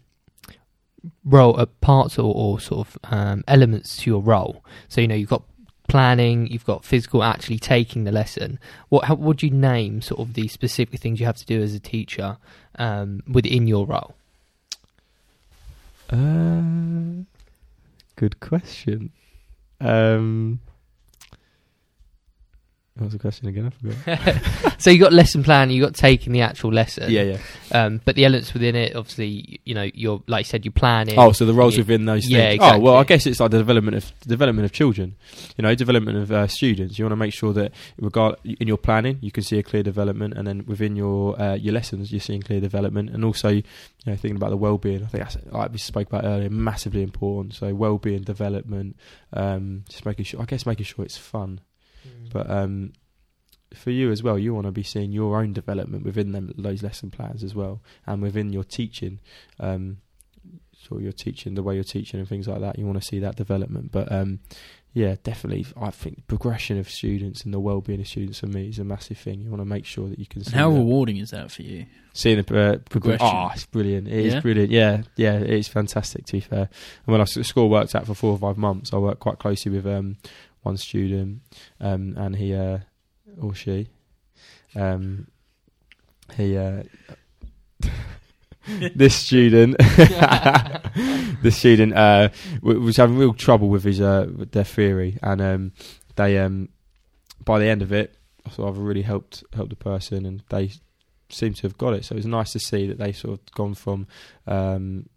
role 1.24 1.58
uh, 1.58 1.66
parts 1.80 2.18
or, 2.18 2.34
or 2.34 2.60
sort 2.60 2.86
of 2.86 2.98
um, 3.04 3.44
elements 3.48 3.96
to 3.98 4.10
your 4.10 4.20
role? 4.20 4.64
So, 4.88 5.00
you 5.00 5.08
know, 5.08 5.14
you've 5.14 5.28
got 5.28 5.42
planning, 5.88 6.46
you've 6.48 6.64
got 6.64 6.84
physical, 6.84 7.22
actually 7.22 7.58
taking 7.58 8.04
the 8.04 8.12
lesson. 8.12 8.58
What 8.88 9.04
how, 9.04 9.14
would 9.14 9.42
you 9.42 9.50
name 9.50 10.02
sort 10.02 10.20
of 10.20 10.34
the 10.34 10.48
specific 10.48 11.00
things 11.00 11.20
you 11.20 11.26
have 11.26 11.36
to 11.36 11.46
do 11.46 11.62
as 11.62 11.74
a 11.74 11.80
teacher 11.80 12.38
um, 12.76 13.22
within 13.30 13.66
your 13.66 13.86
role? 13.86 14.14
Uh, 16.10 17.24
good 18.16 18.40
question. 18.40 19.10
Um, 19.80 20.60
what 22.96 23.04
was 23.04 23.12
the 23.12 23.18
question 23.18 23.48
again? 23.48 23.66
I 23.66 23.94
forgot. 23.94 24.74
so 24.78 24.88
you 24.90 24.98
got 24.98 25.12
lesson 25.12 25.44
plan, 25.44 25.68
you 25.70 25.82
got 25.82 25.94
taking 25.94 26.32
the 26.32 26.40
actual 26.40 26.72
lesson. 26.72 27.10
yeah, 27.10 27.22
yeah. 27.22 27.38
Um, 27.72 28.00
but 28.04 28.14
the 28.16 28.24
elements 28.24 28.54
within 28.54 28.74
it, 28.74 28.96
obviously, 28.96 29.60
you 29.64 29.74
know, 29.74 29.90
you're 29.92 30.22
like 30.26 30.46
you 30.46 30.48
said, 30.48 30.64
you 30.64 30.70
plan 30.70 31.08
it. 31.10 31.18
Oh, 31.18 31.32
so 31.32 31.44
the 31.44 31.52
roles 31.52 31.74
you- 31.74 31.80
within 31.80 32.06
those 32.06 32.26
yeah, 32.26 32.50
things. 32.50 32.62
Oh, 32.64 32.78
well, 32.78 32.96
I 32.96 33.04
guess 33.04 33.26
it's 33.26 33.38
like 33.38 33.50
the 33.50 33.58
development 33.58 33.98
of 33.98 34.12
development 34.20 34.64
of 34.64 34.72
children. 34.72 35.14
You 35.58 35.62
know, 35.62 35.74
development 35.74 36.16
of 36.18 36.32
uh, 36.32 36.46
students. 36.46 36.98
You 36.98 37.04
want 37.04 37.12
to 37.12 37.16
make 37.16 37.34
sure 37.34 37.52
that, 37.52 37.72
regard 38.00 38.36
in 38.44 38.66
your 38.66 38.78
planning, 38.78 39.18
you 39.20 39.30
can 39.30 39.42
see 39.42 39.58
a 39.58 39.62
clear 39.62 39.82
development, 39.82 40.34
and 40.34 40.46
then 40.46 40.64
within 40.66 40.96
your 40.96 41.38
uh, 41.40 41.54
your 41.54 41.74
lessons, 41.74 42.10
you're 42.12 42.20
seeing 42.20 42.40
clear 42.40 42.60
development, 42.60 43.10
and 43.10 43.24
also, 43.24 43.50
you 43.50 43.62
know, 44.06 44.16
thinking 44.16 44.36
about 44.36 44.50
the 44.50 44.56
well-being. 44.56 45.02
I 45.02 45.06
think 45.06 45.24
that's 45.24 45.36
like 45.50 45.70
we 45.70 45.78
spoke 45.78 46.08
about 46.08 46.24
earlier, 46.24 46.48
massively 46.48 47.02
important. 47.02 47.54
So 47.54 47.74
well-being, 47.74 48.22
development, 48.22 48.96
um, 49.34 49.84
just 49.88 50.06
making 50.06 50.24
sure. 50.24 50.40
I 50.40 50.44
guess 50.46 50.64
making 50.64 50.86
sure 50.86 51.04
it's 51.04 51.16
fun, 51.18 51.60
Mm. 52.06 52.32
but 52.32 52.50
um, 52.50 52.92
for 53.74 53.90
you 53.90 54.10
as 54.10 54.22
well, 54.22 54.38
you 54.38 54.54
want 54.54 54.66
to 54.66 54.72
be 54.72 54.82
seeing 54.82 55.12
your 55.12 55.38
own 55.40 55.52
development 55.52 56.04
within 56.04 56.32
them 56.32 56.52
those 56.56 56.82
lesson 56.82 57.10
plans 57.10 57.42
as 57.44 57.54
well, 57.54 57.82
and 58.06 58.22
within 58.22 58.52
your 58.52 58.64
teaching. 58.64 59.18
Um, 59.60 59.98
sort 60.88 61.00
of 61.00 61.02
your 61.02 61.12
teaching, 61.12 61.54
the 61.54 61.62
way 61.62 61.74
you're 61.74 61.82
teaching, 61.84 62.20
and 62.20 62.28
things 62.28 62.46
like 62.46 62.60
that. 62.60 62.78
You 62.78 62.86
want 62.86 63.00
to 63.00 63.06
see 63.06 63.18
that 63.18 63.34
development, 63.34 63.90
but 63.90 64.10
um, 64.12 64.38
yeah, 64.92 65.16
definitely. 65.24 65.66
I 65.80 65.90
think 65.90 66.26
progression 66.28 66.78
of 66.78 66.88
students 66.88 67.42
and 67.44 67.52
the 67.52 67.58
well-being 67.58 68.00
of 68.00 68.06
students 68.06 68.38
for 68.38 68.46
me 68.46 68.68
is 68.68 68.78
a 68.78 68.84
massive 68.84 69.18
thing. 69.18 69.40
You 69.40 69.50
want 69.50 69.62
to 69.62 69.66
make 69.66 69.84
sure 69.84 70.08
that 70.08 70.18
you 70.18 70.26
can 70.26 70.42
how 70.44 70.70
that. 70.70 70.76
rewarding 70.78 71.16
is 71.16 71.30
that 71.30 71.50
for 71.50 71.62
you? 71.62 71.86
seeing 72.12 72.36
the 72.36 72.42
uh, 72.42 72.76
progression. 72.88 73.18
Progression. 73.18 73.26
Oh, 73.26 73.50
it's 73.52 73.66
brilliant. 73.66 74.06
It 74.08 74.26
is 74.26 74.34
Yeah? 74.34 74.40
brilliant. 74.40 74.70
Yeah, 74.70 75.02
yeah, 75.16 75.34
it 75.38 75.50
is 75.50 75.66
fantastic. 75.68 76.24
To 76.26 76.32
be 76.34 76.40
fair, 76.40 76.68
and 77.06 77.12
when 77.12 77.20
I 77.20 77.24
school 77.24 77.68
worked 77.68 77.94
out 77.94 78.06
for 78.06 78.14
four 78.14 78.30
or 78.32 78.38
five 78.38 78.56
months, 78.56 78.92
I 78.92 78.98
worked 78.98 79.20
quite 79.20 79.38
closely 79.38 79.72
with 79.72 79.86
um, 79.86 80.16
one 80.66 80.76
student, 80.76 81.40
um, 81.80 82.14
and 82.16 82.36
he 82.36 82.54
uh, 82.54 82.78
or 83.40 83.54
she, 83.54 83.88
um, 84.74 85.28
he. 86.36 86.56
Uh, 86.56 86.82
this 88.96 89.14
student, 89.14 89.76
this 91.42 91.56
student 91.56 91.94
uh, 91.94 92.28
was 92.62 92.96
having 92.96 93.16
real 93.16 93.32
trouble 93.32 93.68
with 93.68 93.84
his 93.84 94.00
uh, 94.00 94.26
with 94.36 94.50
their 94.52 94.64
theory, 94.64 95.18
and 95.22 95.40
um, 95.40 95.72
they 96.16 96.38
um, 96.38 96.68
by 97.44 97.58
the 97.58 97.66
end 97.66 97.82
of 97.82 97.92
it, 97.92 98.16
of 98.58 98.78
really 98.78 99.02
helped 99.02 99.44
helped 99.54 99.70
the 99.70 99.76
person, 99.76 100.26
and 100.26 100.42
they 100.48 100.72
seem 101.28 101.54
to 101.54 101.62
have 101.62 101.78
got 101.78 101.94
it. 101.94 102.04
So 102.04 102.14
it 102.14 102.18
was 102.18 102.26
nice 102.26 102.52
to 102.52 102.58
see 102.58 102.86
that 102.88 102.98
they 102.98 103.12
sort 103.12 103.38
of 103.38 103.52
gone 103.54 103.74
from 103.74 104.06
um, 104.46 105.08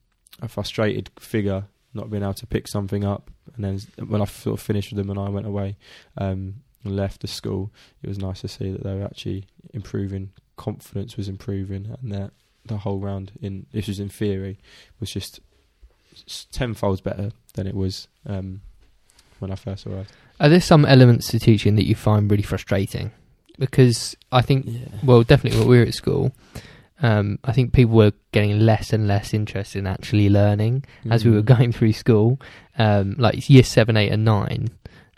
a 0.41 0.47
frustrated 0.47 1.09
figure 1.19 1.65
not 1.93 2.09
being 2.09 2.23
able 2.23 2.33
to 2.35 2.47
pick 2.47 2.67
something 2.67 3.03
up, 3.03 3.31
and 3.55 3.63
then 3.65 4.07
when 4.07 4.21
I 4.21 4.25
sort 4.25 4.59
of 4.59 4.65
finished 4.65 4.91
with 4.91 4.97
them 4.97 5.09
and 5.09 5.19
I 5.19 5.29
went 5.29 5.45
away 5.47 5.77
um, 6.17 6.55
and 6.83 6.95
left 6.95 7.21
the 7.21 7.27
school, 7.27 7.71
it 8.01 8.07
was 8.07 8.17
nice 8.17 8.41
to 8.41 8.47
see 8.47 8.71
that 8.71 8.83
they 8.83 8.93
were 8.95 9.03
actually 9.05 9.45
improving. 9.73 10.31
Confidence 10.57 11.15
was 11.17 11.27
improving, 11.29 11.95
and 12.01 12.11
that 12.11 12.31
the 12.65 12.77
whole 12.77 12.99
round 12.99 13.31
in 13.41 13.65
this 13.71 13.87
was 13.87 13.99
in 13.99 14.09
theory 14.09 14.59
was 14.99 15.11
just 15.11 15.39
tenfold 16.51 17.03
better 17.03 17.31
than 17.53 17.67
it 17.67 17.75
was 17.75 18.07
um, 18.25 18.61
when 19.39 19.51
I 19.51 19.55
first 19.55 19.87
arrived. 19.87 20.11
Are 20.39 20.49
there 20.49 20.61
some 20.61 20.85
elements 20.85 21.27
to 21.29 21.39
teaching 21.39 21.75
that 21.75 21.85
you 21.87 21.95
find 21.95 22.29
really 22.29 22.43
frustrating? 22.43 23.11
Because 23.57 24.15
I 24.31 24.41
think, 24.41 24.65
Yeah. 24.67 24.79
well, 25.03 25.23
definitely 25.23 25.59
when 25.59 25.67
we 25.67 25.77
were 25.79 25.85
at 25.85 25.93
school, 25.93 26.31
um, 27.01 27.39
I 27.43 27.51
think 27.53 27.73
people 27.73 27.95
were 27.95 28.11
getting 28.31 28.59
less 28.59 28.91
and 28.93 29.07
less 29.07 29.33
interest 29.33 29.75
in 29.75 29.87
actually 29.87 30.29
learning 30.29 30.83
as 31.09 31.23
we 31.25 31.31
were 31.31 31.41
Mm. 31.41 31.45
going 31.57 31.71
through 31.71 31.93
school. 31.93 32.39
Um, 32.77 33.15
like 33.17 33.49
year 33.49 33.63
seven, 33.63 33.95
eight, 33.97 34.11
and 34.11 34.23
nine, 34.25 34.67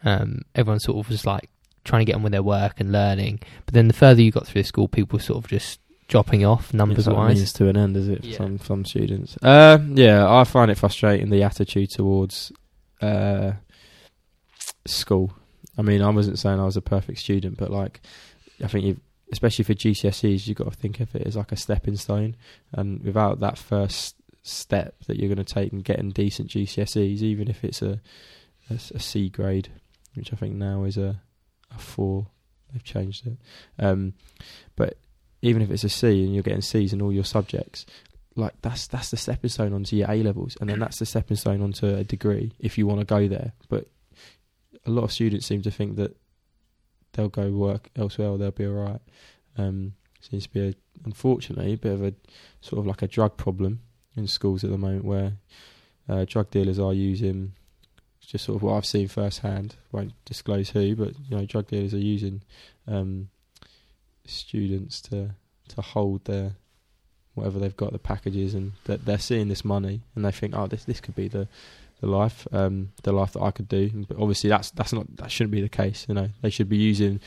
um, 0.03 0.41
everyone 0.55 0.79
sort 0.79 0.97
of 1.03 1.09
was 1.09 1.25
like 1.25 1.49
trying 1.83 2.01
to 2.01 2.05
get 2.05 2.15
on 2.15 2.23
with 2.23 2.31
their 2.31 2.43
work 2.43 2.79
and 2.79 2.91
learning. 2.91 3.39
But 3.65 3.73
then 3.73 3.87
the 3.87 3.93
further 3.93 4.21
you 4.21 4.31
got 4.31 4.45
through 4.47 4.63
school, 4.63 4.87
people 4.87 5.17
were 5.17 5.23
sort 5.23 5.43
of 5.43 5.49
just 5.49 5.79
dropping 6.07 6.43
off 6.45 6.73
numbers 6.73 7.07
like 7.07 7.15
wise. 7.15 7.37
means 7.37 7.53
to 7.53 7.67
an 7.69 7.77
end, 7.77 7.95
is 7.97 8.07
it? 8.09 8.21
For 8.21 8.27
Yeah. 8.27 8.37
some 8.37 8.59
some 8.59 8.85
students. 8.85 9.37
Uh, 9.41 9.77
yeah, 9.93 10.29
I 10.29 10.43
find 10.43 10.69
it 10.69 10.77
frustrating 10.77 11.29
the 11.29 11.41
attitude 11.43 11.89
towards 11.91 12.51
uh, 13.01 13.53
school. 14.85 15.33
I 15.77 15.81
mean, 15.81 16.01
I 16.01 16.09
wasn't 16.09 16.37
saying 16.39 16.59
I 16.59 16.65
was 16.65 16.77
a 16.77 16.81
perfect 16.81 17.19
student, 17.19 17.57
but 17.57 17.71
like, 17.71 18.01
I 18.63 18.67
think 18.67 18.85
you, 18.85 18.97
especially 19.31 19.63
for 19.63 19.73
GCSEs, 19.73 20.47
you've 20.47 20.57
got 20.57 20.71
to 20.71 20.77
think 20.77 20.99
of 20.99 21.15
it 21.15 21.25
as 21.25 21.35
like 21.35 21.51
a 21.51 21.57
stepping 21.57 21.95
stone, 21.95 22.35
and 22.71 23.01
without 23.03 23.39
that 23.39 23.57
first 23.57 24.15
step 24.43 24.95
that 25.07 25.17
you're 25.17 25.33
going 25.33 25.43
to 25.43 25.53
take 25.53 25.71
and 25.71 25.83
getting 25.83 26.09
decent 26.09 26.49
GCSEs, 26.49 27.21
even 27.21 27.47
if 27.47 27.63
it's 27.63 27.81
a, 27.81 28.01
a 28.69 28.73
a 28.73 28.99
C 28.99 29.29
grade, 29.29 29.69
which 30.15 30.33
I 30.33 30.35
think 30.35 30.55
now 30.55 30.83
is 30.83 30.97
a 30.97 31.21
a 31.73 31.79
four, 31.79 32.27
they've 32.71 32.83
changed 32.83 33.27
it. 33.27 33.37
Um, 33.79 34.13
but 34.75 34.97
even 35.41 35.61
if 35.61 35.71
it's 35.71 35.83
a 35.83 35.89
C 35.89 36.23
and 36.23 36.33
you're 36.33 36.43
getting 36.43 36.61
C's 36.61 36.93
in 36.93 37.01
all 37.01 37.13
your 37.13 37.23
subjects, 37.23 37.85
like 38.35 38.53
that's 38.61 38.87
that's 38.87 39.11
the 39.11 39.17
stepping 39.17 39.49
stone 39.49 39.73
onto 39.73 39.95
your 39.95 40.11
A 40.11 40.23
levels, 40.23 40.57
and 40.59 40.69
then 40.69 40.79
that's 40.79 40.99
the 40.99 41.05
stepping 41.05 41.37
stone 41.37 41.61
onto 41.61 41.87
a 41.87 42.03
degree 42.03 42.53
if 42.59 42.77
you 42.77 42.87
want 42.87 42.99
to 42.99 43.05
go 43.05 43.27
there. 43.27 43.53
But 43.69 43.87
a 44.85 44.89
lot 44.89 45.03
of 45.03 45.11
students 45.11 45.45
seem 45.45 45.61
to 45.63 45.71
think 45.71 45.95
that 45.97 46.17
they'll 47.13 47.29
go 47.29 47.51
work 47.51 47.89
elsewhere 47.95 48.37
they'll 48.37 48.51
be 48.51 48.65
all 48.65 48.73
right. 48.73 49.01
Um, 49.57 49.93
seems 50.21 50.43
to 50.43 50.53
be 50.53 50.67
a, 50.69 50.73
unfortunately 51.03 51.73
a 51.73 51.77
bit 51.77 51.93
of 51.93 52.03
a 52.03 52.13
sort 52.61 52.79
of 52.79 52.87
like 52.87 53.01
a 53.01 53.07
drug 53.07 53.37
problem 53.37 53.81
in 54.15 54.27
schools 54.27 54.63
at 54.63 54.69
the 54.69 54.77
moment, 54.77 55.05
where 55.05 55.33
uh, 56.07 56.25
drug 56.27 56.51
dealers 56.51 56.79
are 56.79 56.93
using 56.93 57.53
just 58.25 58.45
sort 58.45 58.57
of 58.57 58.63
what 58.63 58.75
I've 58.75 58.85
seen 58.85 59.07
firsthand. 59.07 59.75
Won't 59.91 60.13
disclose 60.25 60.69
who, 60.69 60.95
but 60.95 61.13
you 61.27 61.37
know, 61.37 61.45
drug 61.45 61.67
dealers 61.67 61.93
are 61.93 61.99
using 61.99 62.41
um, 62.87 63.29
students 64.25 65.01
to 65.01 65.31
to 65.69 65.81
hold 65.81 66.25
their 66.25 66.55
whatever 67.33 67.59
they've 67.59 67.77
got 67.77 67.93
the 67.93 67.99
packages 67.99 68.53
and 68.53 68.73
that 68.85 69.05
they're 69.05 69.17
seeing 69.17 69.47
this 69.47 69.63
money 69.63 70.01
and 70.15 70.25
they 70.25 70.31
think 70.31 70.53
oh 70.53 70.67
this 70.67 70.83
this 70.83 70.99
could 70.99 71.15
be 71.15 71.29
the 71.29 71.47
the 72.01 72.07
life 72.07 72.47
um 72.51 72.89
the 73.03 73.11
life 73.11 73.31
that 73.33 73.41
I 73.41 73.51
could 73.51 73.67
do 73.67 74.05
but 74.07 74.17
obviously 74.17 74.49
that's 74.49 74.71
that's 74.71 74.91
not 74.91 75.05
that 75.17 75.31
shouldn't 75.31 75.51
be 75.51 75.61
the 75.61 75.69
case 75.69 76.05
you 76.09 76.15
know 76.15 76.29
they 76.41 76.49
should 76.49 76.67
be 76.67 76.77
using 76.77 77.19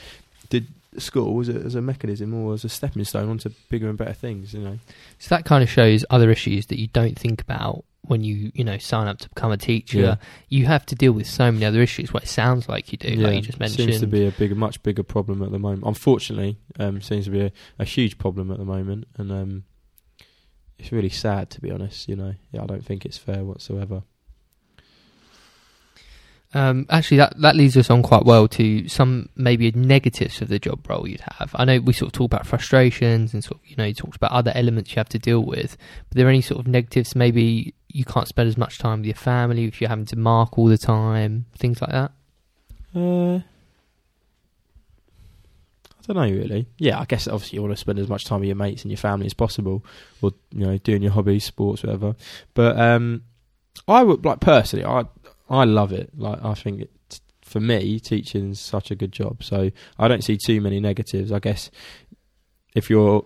did 0.51 0.67
school 0.99 1.41
as 1.41 1.49
a, 1.49 1.55
as 1.55 1.75
a 1.75 1.81
mechanism 1.81 2.35
or 2.35 2.55
as 2.55 2.65
a 2.65 2.69
stepping 2.69 3.05
stone 3.05 3.29
onto 3.29 3.51
bigger 3.69 3.89
and 3.89 3.99
better 3.99 4.13
things 4.13 4.55
you 4.55 4.61
know 4.61 4.79
So 5.19 5.35
that 5.35 5.45
kind 5.45 5.63
of 5.63 5.71
shows 5.71 6.05
other 6.11 6.31
issues 6.31 6.67
that 6.67 6.79
you 6.79 6.89
don't 6.89 7.19
think 7.19 7.41
about 7.41 7.85
when 8.07 8.23
you, 8.23 8.53
you 8.55 8.65
know, 8.65 8.77
sign 8.77 9.09
up 9.09 9.19
to 9.19 9.29
become 9.31 9.51
a 9.51 9.57
teacher. 9.57 9.99
Yeah. 9.99 10.17
You 10.51 10.67
have 10.67 10.85
to 10.87 10.95
deal 10.95 11.13
with 11.13 11.27
so 11.27 11.51
many 11.51 11.65
other 11.65 11.81
issues. 11.81 12.13
What 12.13 12.25
it 12.25 12.29
sounds 12.29 12.69
like 12.69 12.93
you 12.93 12.99
do, 12.99 13.09
like 13.17 13.37
you 13.37 13.41
just 13.41 13.59
mentioned. 13.59 13.89
seems 13.89 14.01
to 14.01 14.07
be 14.07 14.27
a 14.27 14.31
bigger 14.31 14.55
much 14.55 14.83
bigger 14.83 15.03
problem 15.03 15.43
at 15.43 15.51
the 15.51 15.59
moment 15.59 15.85
unfortunately 15.87 16.59
um 16.79 17.01
seems 17.01 17.25
to 17.25 17.31
be 17.31 17.41
a, 17.41 17.53
a 17.79 17.85
huge 17.85 18.19
problem 18.19 18.51
at 18.51 18.59
the 18.59 18.65
moment 18.65 19.07
and 19.17 19.33
um 19.33 19.65
it's 20.79 20.93
really 20.93 21.09
sad 21.09 21.49
to 21.51 21.61
be 21.61 21.71
honest 21.71 22.09
you 22.09 22.17
know 22.17 22.35
yeah, 22.53 22.63
I 22.63 22.67
don't 22.67 22.85
think 22.85 23.05
it's 23.07 23.17
fair 23.19 23.43
whatsoever 23.45 24.03
Um, 26.55 26.87
actually, 26.89 27.17
that 27.17 27.35
that 27.41 27.57
leads 27.57 27.77
us 27.77 27.91
on 27.91 28.03
quite 28.03 28.25
well 28.25 28.47
to 28.49 28.89
some 28.89 29.29
maybe 29.35 29.73
negatives 29.73 30.41
of 30.41 30.49
the 30.49 30.61
job 30.61 30.89
role 30.89 31.09
you'd 31.09 31.21
have. 31.39 31.51
I 31.57 31.65
know 31.65 31.81
we 31.81 31.93
sort 31.93 32.09
of 32.09 32.13
talk 32.13 32.27
about 32.27 32.47
frustrations 32.47 33.35
and 33.35 33.43
sort 33.43 33.61
of 33.61 33.67
you 33.69 33.75
know 33.77 33.85
you 33.85 33.95
talked 33.95 34.17
about 34.17 34.31
other 34.31 34.53
elements 34.55 34.91
you 34.93 34.97
have 35.01 35.09
to 35.11 35.19
deal 35.19 35.45
with. 35.45 35.77
But 36.09 36.17
are 36.17 36.21
there 36.21 36.29
any 36.29 36.41
sort 36.41 36.61
of 36.61 36.69
negatives? 36.69 37.17
Maybe 37.17 37.75
you 37.89 38.05
can't 38.05 38.29
spend 38.29 38.49
as 38.49 38.57
much 38.57 38.79
time 38.79 39.01
with 39.01 39.07
your 39.07 39.17
family 39.17 39.65
if 39.65 39.81
you're 39.81 39.91
having 39.91 40.07
to 40.07 40.17
mark 40.17 40.57
all 40.57 40.67
the 40.67 40.79
time, 40.79 41.47
things 41.59 41.81
like 41.81 41.91
that. 41.91 42.13
Uh, 42.95 43.41
I 46.09 46.13
don't 46.13 46.17
know 46.17 46.37
really. 46.37 46.67
Yeah, 46.79 47.01
I 47.01 47.05
guess 47.05 47.27
obviously 47.27 47.57
you 47.57 47.63
want 47.63 47.73
to 47.73 47.81
spend 47.81 47.99
as 47.99 48.09
much 48.09 48.27
time 48.27 48.41
with 48.41 48.47
your 48.47 48.57
mates 48.57 48.83
and 48.83 48.93
your 48.93 48.99
family 48.99 49.27
as 49.27 49.35
possible, 49.35 49.85
or 50.23 50.33
you 50.53 50.67
know, 50.67 50.79
doing 50.79 51.03
your 51.03 51.13
hobbies, 51.13 51.45
sports, 51.45 51.83
whatever. 51.83 52.15
But 52.53 52.79
um, 52.79 53.23
I 53.89 54.05
would 54.05 54.25
like 54.25 54.39
personally, 54.41 54.85
I 54.85 55.07
I 55.49 55.65
love 55.65 55.93
it. 55.93 56.11
Like 56.17 56.45
I 56.45 56.55
think 56.55 56.83
it, 56.83 57.21
for 57.43 57.61
me, 57.61 58.01
teaching's 58.01 58.61
such 58.61 58.91
a 58.91 58.95
good 58.95 59.13
job. 59.13 59.43
So 59.43 59.71
I 59.99 60.09
don't 60.09 60.25
see 60.25 60.37
too 60.37 60.61
many 60.61 60.81
negatives. 60.81 61.31
I 61.31 61.39
guess 61.39 61.71
if 62.75 62.91
you're 62.91 63.25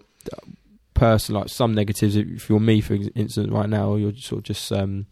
person 0.94 1.34
like 1.34 1.48
some 1.48 1.74
negatives, 1.74 2.16
if 2.16 2.48
you're 2.48 2.60
me 2.60 2.80
for 2.80 2.94
instance 3.14 3.48
right 3.48 3.68
now, 3.68 3.94
you're 3.94 4.14
sort 4.16 4.38
of 4.38 4.44
just 4.44 4.70
um, 4.72 5.06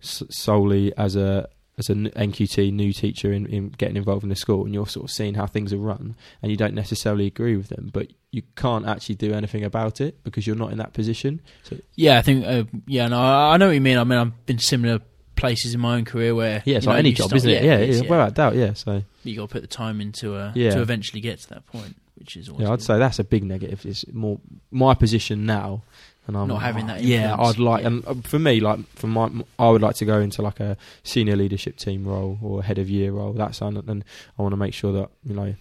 solely 0.00 0.96
as 0.96 1.16
a 1.16 1.48
as 1.78 1.88
an 1.88 2.10
NQT 2.10 2.72
new 2.72 2.92
teacher 2.92 3.32
in, 3.32 3.46
in 3.46 3.68
getting 3.68 3.96
involved 3.96 4.24
in 4.24 4.28
the 4.28 4.36
school 4.36 4.64
and 4.64 4.74
you're 4.74 4.86
sort 4.86 5.04
of 5.04 5.10
seeing 5.12 5.34
how 5.34 5.46
things 5.46 5.72
are 5.72 5.78
run 5.78 6.16
and 6.42 6.50
you 6.50 6.56
don't 6.56 6.74
necessarily 6.74 7.26
agree 7.26 7.56
with 7.56 7.68
them, 7.68 7.88
but 7.92 8.12
you 8.32 8.42
can't 8.56 8.84
actually 8.84 9.14
do 9.14 9.32
anything 9.32 9.62
about 9.62 10.00
it 10.00 10.22
because 10.24 10.44
you're 10.44 10.56
not 10.56 10.72
in 10.72 10.78
that 10.78 10.92
position. 10.92 11.40
So 11.62 11.78
Yeah, 11.94 12.18
I 12.18 12.22
think. 12.22 12.44
Uh, 12.44 12.64
yeah, 12.86 13.06
no, 13.06 13.20
I 13.20 13.56
know 13.58 13.66
what 13.66 13.74
you 13.74 13.80
mean. 13.80 13.96
I 13.96 14.04
mean, 14.04 14.18
I've 14.18 14.46
been 14.46 14.58
similar 14.58 15.00
places 15.38 15.72
in 15.74 15.80
my 15.80 15.96
own 15.96 16.04
career 16.04 16.34
where 16.34 16.62
Yeah, 16.66 16.76
it's 16.76 16.84
you 16.84 16.90
like 16.90 16.96
know, 16.96 16.98
any 16.98 17.12
job, 17.12 17.28
start- 17.28 17.36
isn't 17.38 17.50
it? 17.50 17.64
Yeah, 17.64 17.76
it 17.78 17.88
is, 17.88 18.02
yeah, 18.02 18.10
without 18.10 18.34
doubt. 18.34 18.54
Yeah, 18.56 18.74
so 18.74 19.02
you 19.24 19.36
got 19.36 19.48
to 19.48 19.52
put 19.52 19.62
the 19.62 19.68
time 19.68 20.00
into 20.00 20.34
uh, 20.34 20.52
Yeah. 20.54 20.70
to 20.70 20.82
eventually 20.82 21.20
get 21.20 21.38
to 21.40 21.48
that 21.50 21.66
point, 21.66 21.96
which 22.16 22.36
is 22.36 22.48
yeah, 22.48 22.66
I'd 22.66 22.78
good. 22.78 22.82
say 22.82 22.98
that's 22.98 23.18
a 23.18 23.24
big 23.24 23.44
negative. 23.44 23.86
It's 23.86 24.04
more 24.12 24.38
my 24.70 24.94
position 24.94 25.46
now, 25.46 25.82
and 26.26 26.36
I'm 26.36 26.48
Not 26.48 26.60
having 26.62 26.88
that 26.88 27.02
Yeah. 27.02 27.34
I'd 27.38 27.58
like, 27.58 27.80
Yeah. 27.82 27.86
and 27.86 28.06
uh, 28.06 28.14
for 28.24 28.38
me, 28.38 28.60
like 28.60 28.80
for 28.96 29.06
my, 29.06 29.30
I 29.58 29.70
would 29.70 29.80
like 29.80 29.94
to 29.96 30.04
go 30.04 30.18
into 30.20 30.42
like 30.42 30.60
a 30.60 30.76
senior 31.02 31.36
leadership 31.36 31.76
team 31.76 32.04
role 32.06 32.38
or 32.42 32.62
head 32.62 32.78
of 32.78 32.90
year 32.90 33.12
role. 33.12 33.32
That's 33.32 33.62
and, 33.62 33.78
and 33.88 34.04
I 34.38 34.42
want 34.42 34.52
to 34.52 34.56
make 34.58 34.74
sure 34.74 34.92
that 34.92 35.08
you 35.24 35.34
know, 35.34 35.54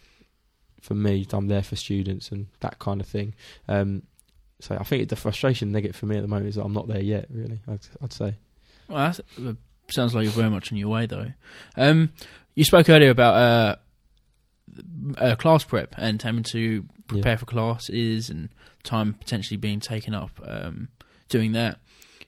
for 0.81 0.93
me, 0.95 1.25
I'm 1.31 1.47
there 1.47 1.63
for 1.63 1.75
students 1.75 2.31
and 2.31 2.47
that 2.61 2.79
kind 2.79 2.99
of 3.01 3.07
thing. 3.07 3.33
Um, 3.67 4.03
so 4.59 4.75
I 4.79 4.83
think 4.83 5.07
the 5.09 5.15
frustration 5.15 5.71
negative 5.71 5.95
for 5.95 6.07
me 6.07 6.15
at 6.17 6.21
the 6.21 6.27
moment 6.27 6.47
is 6.49 6.55
that 6.55 6.63
I'm 6.63 6.73
not 6.73 6.87
there 6.87 7.01
yet. 7.01 7.27
Really, 7.29 7.59
I'd, 7.67 7.79
I'd 8.01 8.11
say. 8.13 8.33
Well, 8.87 8.97
that's, 8.97 9.19
uh, 9.39 9.53
sounds 9.89 10.13
like 10.15 10.23
you're 10.23 10.33
very 10.33 10.49
much 10.49 10.71
on 10.71 10.77
your 10.77 10.89
way, 10.89 11.05
though. 11.05 11.31
Um, 11.75 12.11
you 12.55 12.63
spoke 12.63 12.89
earlier 12.89 13.09
about 13.09 13.35
uh, 13.35 13.75
uh, 15.17 15.35
class 15.35 15.63
prep 15.63 15.93
and 15.97 16.21
having 16.21 16.43
to 16.43 16.85
prepare 17.07 17.37
for 17.37 17.45
classes 17.45 18.29
and 18.29 18.49
time 18.83 19.13
potentially 19.13 19.57
being 19.57 19.79
taken 19.79 20.13
up 20.13 20.31
um, 20.45 20.89
doing 21.29 21.53
that. 21.53 21.79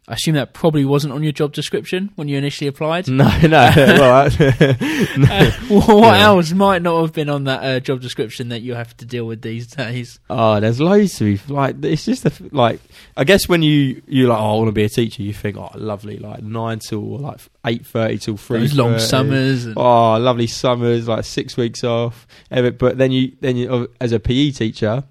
I 0.07 0.13
assume 0.13 0.33
that 0.33 0.53
probably 0.53 0.85
wasn't 0.85 1.13
on 1.13 1.21
your 1.21 1.31
job 1.31 1.53
description 1.53 2.09
when 2.15 2.27
you 2.27 2.35
initially 2.35 2.67
applied. 2.67 3.07
No, 3.07 3.29
no. 3.41 3.71
well, 3.77 4.29
no. 4.39 5.27
Uh, 5.29 5.51
what 5.67 6.15
Yeah. 6.17 6.25
else 6.25 6.51
might 6.51 6.81
not 6.81 6.99
have 7.01 7.13
been 7.13 7.29
on 7.29 7.43
that 7.43 7.63
uh, 7.63 7.79
job 7.79 8.01
description 8.01 8.49
that 8.49 8.61
you 8.61 8.73
have 8.73 8.97
to 8.97 9.05
deal 9.05 9.25
with 9.27 9.43
these 9.43 9.67
days? 9.67 10.19
Oh, 10.27 10.59
there's 10.59 10.79
loads 10.79 11.15
to 11.19 11.37
be 11.37 11.53
like. 11.53 11.75
It's 11.85 12.05
just 12.05 12.25
a, 12.25 12.31
like 12.51 12.79
I 13.15 13.23
guess 13.23 13.47
when 13.47 13.61
you 13.61 14.01
you 14.07 14.27
like, 14.27 14.39
oh, 14.39 14.53
I 14.53 14.57
want 14.57 14.67
to 14.69 14.71
be 14.71 14.83
a 14.83 14.89
teacher. 14.89 15.21
You 15.21 15.33
think, 15.33 15.57
oh, 15.57 15.69
lovely, 15.75 16.17
like 16.17 16.41
nine 16.41 16.79
till 16.79 17.19
like 17.19 17.39
eight 17.67 17.85
thirty 17.85 18.17
till 18.17 18.37
three. 18.37 18.61
Those 18.61 18.73
long 18.75 18.97
summers. 18.97 19.65
And, 19.65 19.75
Oh, 19.77 20.17
lovely 20.17 20.47
summers, 20.47 21.07
like 21.07 21.23
six 21.23 21.55
weeks 21.55 21.83
off. 21.83 22.25
But 22.49 22.97
then 22.97 23.11
you 23.11 23.33
then 23.41 23.57
you 23.57 23.69
oh, 23.69 23.87
as 24.01 24.11
a 24.11 24.19
PE 24.19 24.51
teacher, 24.51 25.03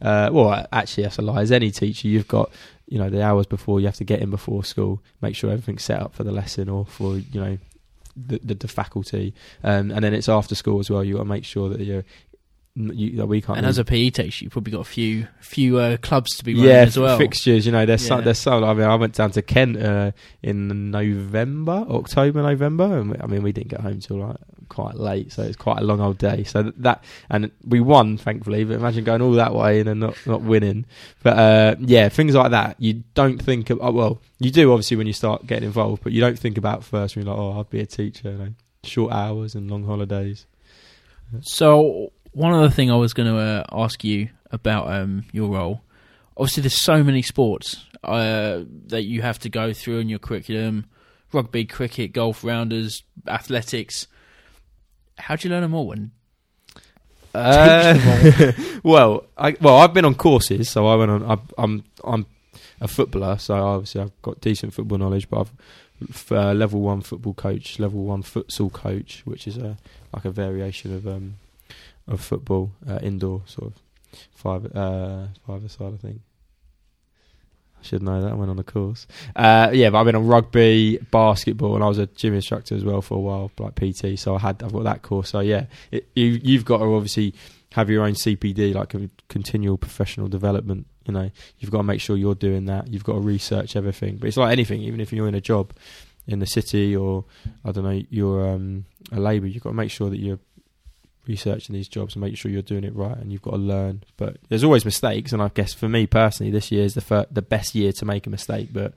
uh, 0.00 0.30
well, 0.32 0.64
actually 0.72 1.02
that's 1.02 1.18
a 1.18 1.22
lie. 1.22 1.40
As 1.42 1.50
any 1.50 1.72
teacher, 1.72 2.06
you've 2.06 2.28
got 2.28 2.52
you 2.86 2.98
know 2.98 3.08
the 3.10 3.22
hours 3.22 3.46
before 3.46 3.80
you 3.80 3.86
have 3.86 3.96
to 3.96 4.04
get 4.04 4.20
in 4.20 4.30
before 4.30 4.64
school, 4.64 5.02
make 5.20 5.34
sure 5.34 5.50
everything's 5.50 5.82
set 5.82 6.00
up 6.00 6.14
for 6.14 6.24
the 6.24 6.32
lesson 6.32 6.68
or 6.68 6.86
for 6.86 7.16
you 7.16 7.40
know 7.40 7.58
the 8.16 8.38
the, 8.42 8.54
the 8.54 8.68
faculty, 8.68 9.34
um, 9.62 9.90
and 9.90 10.04
then 10.04 10.14
it's 10.14 10.28
after 10.28 10.54
school 10.54 10.80
as 10.80 10.90
well. 10.90 11.02
You 11.02 11.14
got 11.14 11.20
to 11.20 11.28
make 11.28 11.44
sure 11.44 11.68
that 11.70 11.80
you're. 11.80 12.04
You, 12.76 13.18
that 13.18 13.26
we 13.26 13.40
can't. 13.40 13.56
and 13.56 13.66
leave 13.66 13.70
as 13.70 13.78
a 13.78 13.84
PE 13.84 14.10
teacher, 14.10 14.44
you've 14.44 14.52
probably 14.52 14.72
got 14.72 14.80
a 14.80 14.84
few 14.84 15.28
few 15.38 15.78
uh, 15.78 15.96
clubs 15.98 16.34
to 16.38 16.44
be 16.44 16.54
running 16.54 16.70
yeah, 16.70 16.80
as 16.80 16.98
well. 16.98 17.16
fixtures. 17.16 17.66
You 17.66 17.70
know, 17.70 17.86
there's 17.86 18.04
some. 18.04 18.18
Yeah. 18.18 18.24
There's 18.24 18.38
some. 18.40 18.64
I 18.64 18.74
mean, 18.74 18.88
I 18.88 18.96
went 18.96 19.14
down 19.14 19.30
to 19.30 19.42
Kent 19.42 19.80
uh, 19.80 20.10
in 20.42 20.90
November, 20.90 21.86
October, 21.88 22.42
November, 22.42 22.98
and 22.98 23.12
we, 23.12 23.16
I 23.20 23.26
mean, 23.26 23.44
we 23.44 23.52
didn't 23.52 23.68
get 23.68 23.80
home 23.80 24.00
till 24.00 24.16
like 24.16 24.38
quite 24.68 24.96
late, 24.96 25.32
so 25.32 25.42
it's 25.42 25.56
quite 25.56 25.78
a 25.78 25.84
long 25.84 26.00
old 26.00 26.18
day. 26.18 26.44
So 26.44 26.72
that 26.76 27.04
and 27.30 27.50
we 27.66 27.80
won, 27.80 28.16
thankfully. 28.16 28.64
But 28.64 28.74
imagine 28.74 29.04
going 29.04 29.22
all 29.22 29.32
that 29.32 29.54
way 29.54 29.80
and 29.80 29.88
then 29.88 29.98
not 30.00 30.16
not 30.26 30.42
winning. 30.42 30.86
But 31.22 31.38
uh, 31.38 31.76
yeah, 31.80 32.08
things 32.08 32.34
like 32.34 32.50
that. 32.50 32.76
You 32.78 33.04
don't 33.14 33.40
think 33.40 33.70
of. 33.70 33.78
Oh, 33.80 33.92
well, 33.92 34.20
you 34.38 34.50
do 34.50 34.72
obviously 34.72 34.96
when 34.96 35.06
you 35.06 35.12
start 35.12 35.46
getting 35.46 35.64
involved, 35.64 36.02
but 36.02 36.12
you 36.12 36.20
don't 36.20 36.38
think 36.38 36.58
about 36.58 36.84
first 36.84 37.16
when 37.16 37.24
you're 37.24 37.34
like, 37.34 37.40
oh, 37.40 37.60
I'd 37.60 37.70
be 37.70 37.80
a 37.80 37.86
teacher. 37.86 38.30
You 38.30 38.38
know, 38.38 38.54
short 38.82 39.12
hours 39.12 39.54
and 39.54 39.70
long 39.70 39.84
holidays. 39.84 40.46
So 41.42 42.12
one 42.32 42.52
other 42.52 42.70
thing 42.70 42.90
I 42.90 42.96
was 42.96 43.14
going 43.14 43.32
to 43.32 43.38
uh, 43.38 43.64
ask 43.72 44.04
you 44.04 44.28
about 44.50 44.92
um, 44.92 45.24
your 45.32 45.50
role. 45.50 45.82
Obviously, 46.36 46.62
there's 46.62 46.82
so 46.82 47.02
many 47.02 47.22
sports 47.22 47.84
uh, 48.02 48.60
that 48.86 49.04
you 49.04 49.22
have 49.22 49.38
to 49.40 49.48
go 49.48 49.72
through 49.72 50.00
in 50.00 50.08
your 50.08 50.18
curriculum: 50.18 50.86
rugby, 51.32 51.64
cricket, 51.64 52.12
golf, 52.12 52.44
rounders, 52.44 53.02
athletics. 53.26 54.06
How 55.18 55.36
do 55.36 55.46
you 55.48 55.52
learn 55.54 55.62
them 55.62 55.74
all? 55.74 55.92
And 55.92 56.10
Uh, 57.34 58.52
well, 58.82 59.24
I, 59.36 59.56
well, 59.60 59.78
I've 59.78 59.92
been 59.94 60.04
on 60.04 60.14
courses, 60.14 60.70
so 60.70 60.86
I 60.86 60.94
went 60.94 61.10
on. 61.10 61.22
I, 61.30 61.38
I'm 61.58 61.84
I'm 62.04 62.26
a 62.80 62.88
footballer, 62.88 63.38
so 63.38 63.54
obviously 63.54 64.00
I've 64.02 64.22
got 64.22 64.40
decent 64.40 64.72
football 64.74 64.98
knowledge. 64.98 65.28
But 65.28 65.40
I've 65.40 65.52
f- 66.10 66.32
uh, 66.32 66.52
level 66.52 66.80
one 66.80 67.00
football 67.00 67.34
coach, 67.34 67.78
level 67.78 68.04
one 68.04 68.22
futsal 68.22 68.72
coach, 68.72 69.22
which 69.24 69.46
is 69.48 69.56
a 69.56 69.76
like 70.12 70.24
a 70.24 70.30
variation 70.30 70.94
of 70.94 71.06
um 71.06 71.34
of 72.06 72.20
football, 72.20 72.72
uh, 72.88 72.98
indoor 73.02 73.42
sort 73.46 73.72
of 73.72 73.82
five 74.34 74.76
uh 74.76 75.26
five 75.46 75.68
side, 75.70 75.94
I 75.94 75.96
think. 75.96 76.20
Should 77.84 78.02
know 78.02 78.22
that. 78.22 78.32
I 78.32 78.34
went 78.34 78.50
on 78.50 78.56
the 78.56 78.64
course. 78.64 79.06
Uh, 79.36 79.70
yeah, 79.72 79.90
but 79.90 80.00
I've 80.00 80.06
been 80.06 80.16
on 80.16 80.26
rugby, 80.26 80.98
basketball, 81.10 81.74
and 81.74 81.84
I 81.84 81.88
was 81.88 81.98
a 81.98 82.06
gym 82.06 82.34
instructor 82.34 82.74
as 82.74 82.84
well 82.84 83.02
for 83.02 83.16
a 83.16 83.20
while, 83.20 83.50
like 83.58 83.74
PT. 83.74 84.18
So 84.18 84.36
I 84.36 84.38
had 84.38 84.62
I've 84.62 84.72
got 84.72 84.84
that 84.84 85.02
course. 85.02 85.30
So 85.30 85.40
yeah, 85.40 85.66
it, 85.90 86.08
you 86.14 86.40
you've 86.42 86.64
got 86.64 86.78
to 86.78 86.84
obviously 86.84 87.34
have 87.72 87.90
your 87.90 88.04
own 88.04 88.14
CPD, 88.14 88.74
like 88.74 88.94
a 88.94 89.10
continual 89.28 89.76
professional 89.76 90.28
development. 90.28 90.86
You 91.06 91.12
know, 91.12 91.30
you've 91.58 91.70
got 91.70 91.78
to 91.78 91.84
make 91.84 92.00
sure 92.00 92.16
you're 92.16 92.34
doing 92.34 92.66
that. 92.66 92.88
You've 92.88 93.04
got 93.04 93.14
to 93.14 93.20
research 93.20 93.76
everything. 93.76 94.16
But 94.16 94.28
it's 94.28 94.36
like 94.36 94.52
anything, 94.52 94.80
even 94.82 95.00
if 95.00 95.12
you're 95.12 95.28
in 95.28 95.34
a 95.34 95.40
job 95.40 95.72
in 96.26 96.38
the 96.38 96.46
city 96.46 96.96
or 96.96 97.24
I 97.64 97.72
don't 97.72 97.84
know, 97.84 98.00
you're 98.10 98.48
um, 98.48 98.86
a 99.12 99.20
labourer, 99.20 99.48
you've 99.48 99.62
got 99.62 99.70
to 99.70 99.76
make 99.76 99.90
sure 99.90 100.08
that 100.08 100.18
you're 100.18 100.38
researching 101.26 101.74
these 101.74 101.88
jobs 101.88 102.14
and 102.14 102.20
making 102.22 102.36
sure 102.36 102.50
you're 102.50 102.62
doing 102.62 102.84
it 102.84 102.94
right. 102.94 103.16
And 103.16 103.32
you've 103.32 103.42
got 103.42 103.52
to 103.52 103.56
learn. 103.56 104.02
But 104.16 104.36
there's 104.48 104.64
always 104.64 104.84
mistakes, 104.84 105.32
and 105.32 105.42
I 105.42 105.48
guess 105.54 105.72
for 105.72 105.88
me 105.88 106.06
personally, 106.06 106.50
this 106.52 106.70
year 106.70 106.84
is 106.84 106.94
the 106.94 107.00
fir- 107.00 107.26
the 107.30 107.42
best 107.42 107.74
year 107.74 107.92
to 107.92 108.04
make 108.04 108.26
a 108.26 108.30
mistake. 108.30 108.68
But 108.72 108.92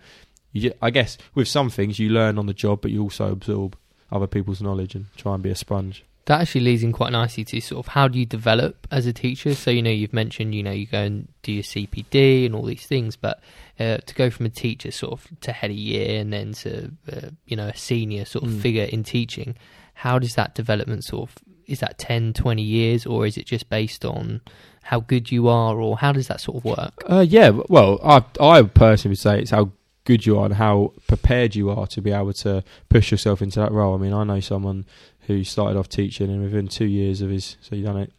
you, 0.53 0.73
I 0.81 0.89
guess 0.89 1.17
with 1.35 1.47
some 1.47 1.69
things 1.69 1.99
you 1.99 2.09
learn 2.09 2.37
on 2.37 2.45
the 2.47 2.53
job, 2.53 2.81
but 2.81 2.91
you 2.91 3.01
also 3.03 3.31
absorb 3.31 3.77
other 4.11 4.27
people's 4.27 4.61
knowledge 4.61 4.95
and 4.95 5.05
try 5.17 5.33
and 5.33 5.43
be 5.43 5.49
a 5.49 5.55
sponge. 5.55 6.03
That 6.25 6.41
actually 6.41 6.61
leads 6.61 6.83
in 6.83 6.91
quite 6.91 7.13
nicely 7.13 7.45
to 7.45 7.61
sort 7.61 7.85
of 7.85 7.93
how 7.93 8.09
do 8.09 8.19
you 8.19 8.25
develop 8.25 8.85
as 8.91 9.05
a 9.05 9.13
teacher? 9.13 9.53
So, 9.55 9.71
you 9.71 9.81
know, 9.81 9.89
you've 9.91 10.11
mentioned, 10.11 10.53
you 10.53 10.61
know, 10.61 10.71
you 10.71 10.85
go 10.85 10.99
and 10.99 11.29
do 11.41 11.53
your 11.53 11.63
CPD 11.63 12.45
and 12.45 12.53
all 12.53 12.63
these 12.65 12.85
things, 12.85 13.15
but 13.15 13.39
uh, 13.79 13.97
to 14.05 14.13
go 14.13 14.29
from 14.29 14.45
a 14.45 14.49
teacher 14.49 14.91
sort 14.91 15.13
of 15.13 15.27
to 15.41 15.53
head 15.53 15.69
a 15.71 15.73
year 15.73 16.19
and 16.19 16.33
then 16.33 16.51
to, 16.51 16.91
uh, 17.13 17.29
you 17.45 17.55
know, 17.55 17.67
a 17.67 17.77
senior 17.77 18.25
sort 18.25 18.43
of 18.43 18.49
Mm. 18.51 18.61
figure 18.61 18.83
in 18.83 19.05
teaching, 19.05 19.55
how 19.93 20.19
does 20.19 20.35
that 20.35 20.53
development 20.53 21.05
sort 21.05 21.29
of, 21.29 21.35
is 21.67 21.79
that 21.81 21.97
10, 21.97 22.33
20 22.33 22.61
years 22.61 23.05
or 23.05 23.25
is 23.25 23.37
it 23.37 23.45
just 23.45 23.69
based 23.69 24.05
on 24.05 24.41
how 24.83 25.01
good 25.01 25.31
you 25.31 25.47
are 25.47 25.79
or 25.79 25.97
how 25.97 26.11
does 26.11 26.27
that 26.27 26.39
sort 26.39 26.57
of 26.57 26.65
work? 26.65 27.03
Uh, 27.05 27.25
yeah, 27.27 27.51
well, 27.69 27.99
I 28.03 28.23
I 28.39 28.63
personally 28.63 29.11
would 29.13 29.19
say 29.19 29.41
it's 29.41 29.51
how 29.51 29.71
good 30.05 30.25
you 30.25 30.39
are 30.39 30.45
and 30.45 30.53
how 30.53 30.93
prepared 31.07 31.55
you 31.55 31.69
are 31.69 31.85
to 31.87 32.01
be 32.01 32.11
able 32.11 32.31
to 32.31 32.63
push 32.87 33.11
yourself 33.11 33.41
into 33.41 33.59
that 33.59 33.73
role. 33.73 33.93
I 33.93 33.97
mean, 33.97 34.13
I 34.13 34.23
know 34.23 34.39
someone 34.39 34.85
who 35.21 35.43
started 35.43 35.77
off 35.77 35.89
teaching 35.89 36.31
and 36.31 36.41
within 36.41 36.69
two 36.69 36.85
years 36.85 37.21
of 37.21 37.29
his, 37.29 37.57
so 37.59 37.75
he 37.75 37.81
done 37.81 37.97
it, 37.97 38.13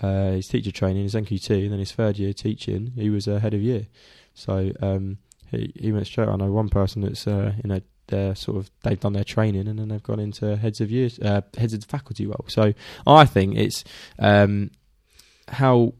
uh, 0.00 0.32
his 0.32 0.48
teacher 0.48 0.72
training, 0.72 1.04
his 1.04 1.14
NQT, 1.14 1.62
and 1.62 1.72
then 1.72 1.78
his 1.78 1.92
third 1.92 2.18
year 2.18 2.32
teaching, 2.32 2.92
he 2.96 3.08
was 3.10 3.28
a 3.28 3.38
head 3.38 3.54
of 3.54 3.62
year. 3.62 3.86
So 4.34 4.72
um, 4.82 5.18
he 5.50 5.72
he 5.78 5.92
went 5.92 6.06
straight. 6.06 6.28
I 6.28 6.34
know 6.34 6.50
one 6.50 6.68
person 6.68 7.02
that's 7.02 7.26
uh, 7.26 7.52
in 7.62 7.70
a 7.70 7.82
their 8.10 8.34
sort 8.34 8.58
of 8.58 8.70
they've 8.82 9.00
done 9.00 9.12
their 9.12 9.24
training 9.24 9.66
and 9.66 9.78
then 9.78 9.88
they've 9.88 10.02
gone 10.02 10.20
into 10.20 10.56
heads 10.56 10.80
of 10.80 10.90
years, 10.90 11.18
uh, 11.20 11.42
heads 11.56 11.72
of 11.72 11.84
faculty 11.84 12.26
role. 12.26 12.44
So 12.48 12.74
I 13.06 13.24
think 13.24 13.56
it's 13.56 13.84
um, 14.18 14.70
how 15.48 15.94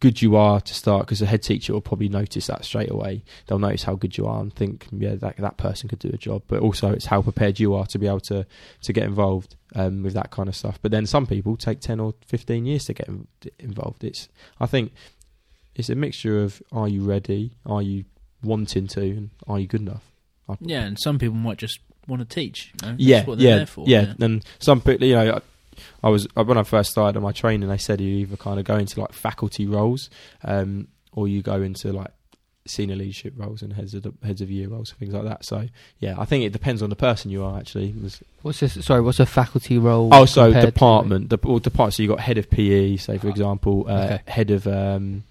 good 0.00 0.20
you 0.20 0.36
are 0.36 0.60
to 0.60 0.74
start 0.74 1.06
because 1.06 1.20
the 1.20 1.26
head 1.26 1.42
teacher 1.42 1.72
will 1.72 1.80
probably 1.80 2.08
notice 2.08 2.46
that 2.46 2.64
straight 2.64 2.90
away. 2.90 3.24
They'll 3.46 3.58
notice 3.58 3.84
how 3.84 3.94
good 3.94 4.16
you 4.16 4.26
are 4.26 4.40
and 4.40 4.54
think, 4.54 4.86
yeah, 4.92 5.14
that 5.16 5.36
that 5.36 5.56
person 5.56 5.88
could 5.88 5.98
do 5.98 6.10
a 6.12 6.16
job. 6.16 6.42
But 6.46 6.60
also, 6.60 6.90
it's 6.90 7.06
how 7.06 7.22
prepared 7.22 7.60
you 7.60 7.74
are 7.74 7.86
to 7.86 7.98
be 7.98 8.06
able 8.06 8.20
to 8.20 8.46
to 8.82 8.92
get 8.92 9.04
involved 9.04 9.56
um, 9.74 10.02
with 10.02 10.14
that 10.14 10.30
kind 10.30 10.48
of 10.48 10.56
stuff. 10.56 10.78
But 10.82 10.90
then 10.90 11.06
some 11.06 11.26
people 11.26 11.56
take 11.56 11.80
ten 11.80 12.00
or 12.00 12.14
fifteen 12.26 12.66
years 12.66 12.84
to 12.86 12.94
get 12.94 13.08
involved. 13.58 14.04
It's 14.04 14.28
I 14.60 14.66
think 14.66 14.92
it's 15.74 15.90
a 15.90 15.94
mixture 15.94 16.42
of 16.42 16.62
are 16.72 16.88
you 16.88 17.02
ready, 17.02 17.56
are 17.66 17.82
you 17.82 18.04
wanting 18.42 18.86
to, 18.88 19.00
and 19.00 19.30
are 19.46 19.58
you 19.58 19.66
good 19.66 19.80
enough. 19.80 20.13
I- 20.48 20.56
yeah, 20.60 20.82
and 20.84 20.98
some 20.98 21.18
people 21.18 21.36
might 21.36 21.58
just 21.58 21.78
want 22.06 22.20
to 22.20 22.34
teach. 22.34 22.72
You 22.82 22.86
know? 22.86 22.92
That's 22.92 23.02
yeah, 23.02 23.24
what 23.24 23.38
they're 23.38 23.48
yeah, 23.48 23.56
there 23.56 23.66
for. 23.66 23.84
yeah. 23.86 24.14
And 24.20 24.44
some 24.58 24.80
people, 24.80 25.06
you 25.06 25.14
know, 25.14 25.36
I, 25.36 26.06
I 26.06 26.10
was 26.10 26.26
when 26.34 26.58
I 26.58 26.62
first 26.62 26.90
started 26.90 27.18
my 27.20 27.32
training, 27.32 27.68
they 27.68 27.78
said 27.78 28.00
you 28.00 28.08
either 28.18 28.36
kind 28.36 28.58
of 28.58 28.64
go 28.64 28.76
into 28.76 29.00
like 29.00 29.12
faculty 29.12 29.66
roles, 29.66 30.10
um, 30.44 30.88
or 31.12 31.28
you 31.28 31.42
go 31.42 31.62
into 31.62 31.92
like 31.92 32.10
senior 32.66 32.96
leadership 32.96 33.34
roles 33.36 33.60
and 33.60 33.74
heads 33.74 33.92
of 33.92 34.02
the, 34.04 34.12
heads 34.24 34.40
of 34.40 34.50
year 34.50 34.68
roles, 34.68 34.90
and 34.90 34.98
things 34.98 35.12
like 35.14 35.24
that. 35.24 35.44
So 35.44 35.66
yeah, 35.98 36.14
I 36.18 36.24
think 36.26 36.44
it 36.44 36.52
depends 36.52 36.82
on 36.82 36.90
the 36.90 36.96
person 36.96 37.30
you 37.30 37.42
are 37.44 37.58
actually. 37.58 37.94
What's 38.42 38.60
this? 38.60 38.84
Sorry, 38.84 39.00
what's 39.00 39.20
a 39.20 39.26
faculty 39.26 39.78
role? 39.78 40.10
Oh, 40.12 40.24
so 40.26 40.44
compared 40.44 40.62
to- 40.66 40.70
department, 40.70 41.30
the 41.30 41.38
or 41.44 41.58
department. 41.60 41.94
So 41.94 42.02
you 42.02 42.08
got 42.10 42.20
head 42.20 42.38
of 42.38 42.50
PE, 42.50 42.96
say 42.96 43.18
for 43.18 43.28
Ah, 43.28 43.30
example, 43.30 43.86
uh, 43.88 43.92
okay. 44.04 44.20
head 44.28 44.50
of 44.50 44.66
um, 44.66 45.24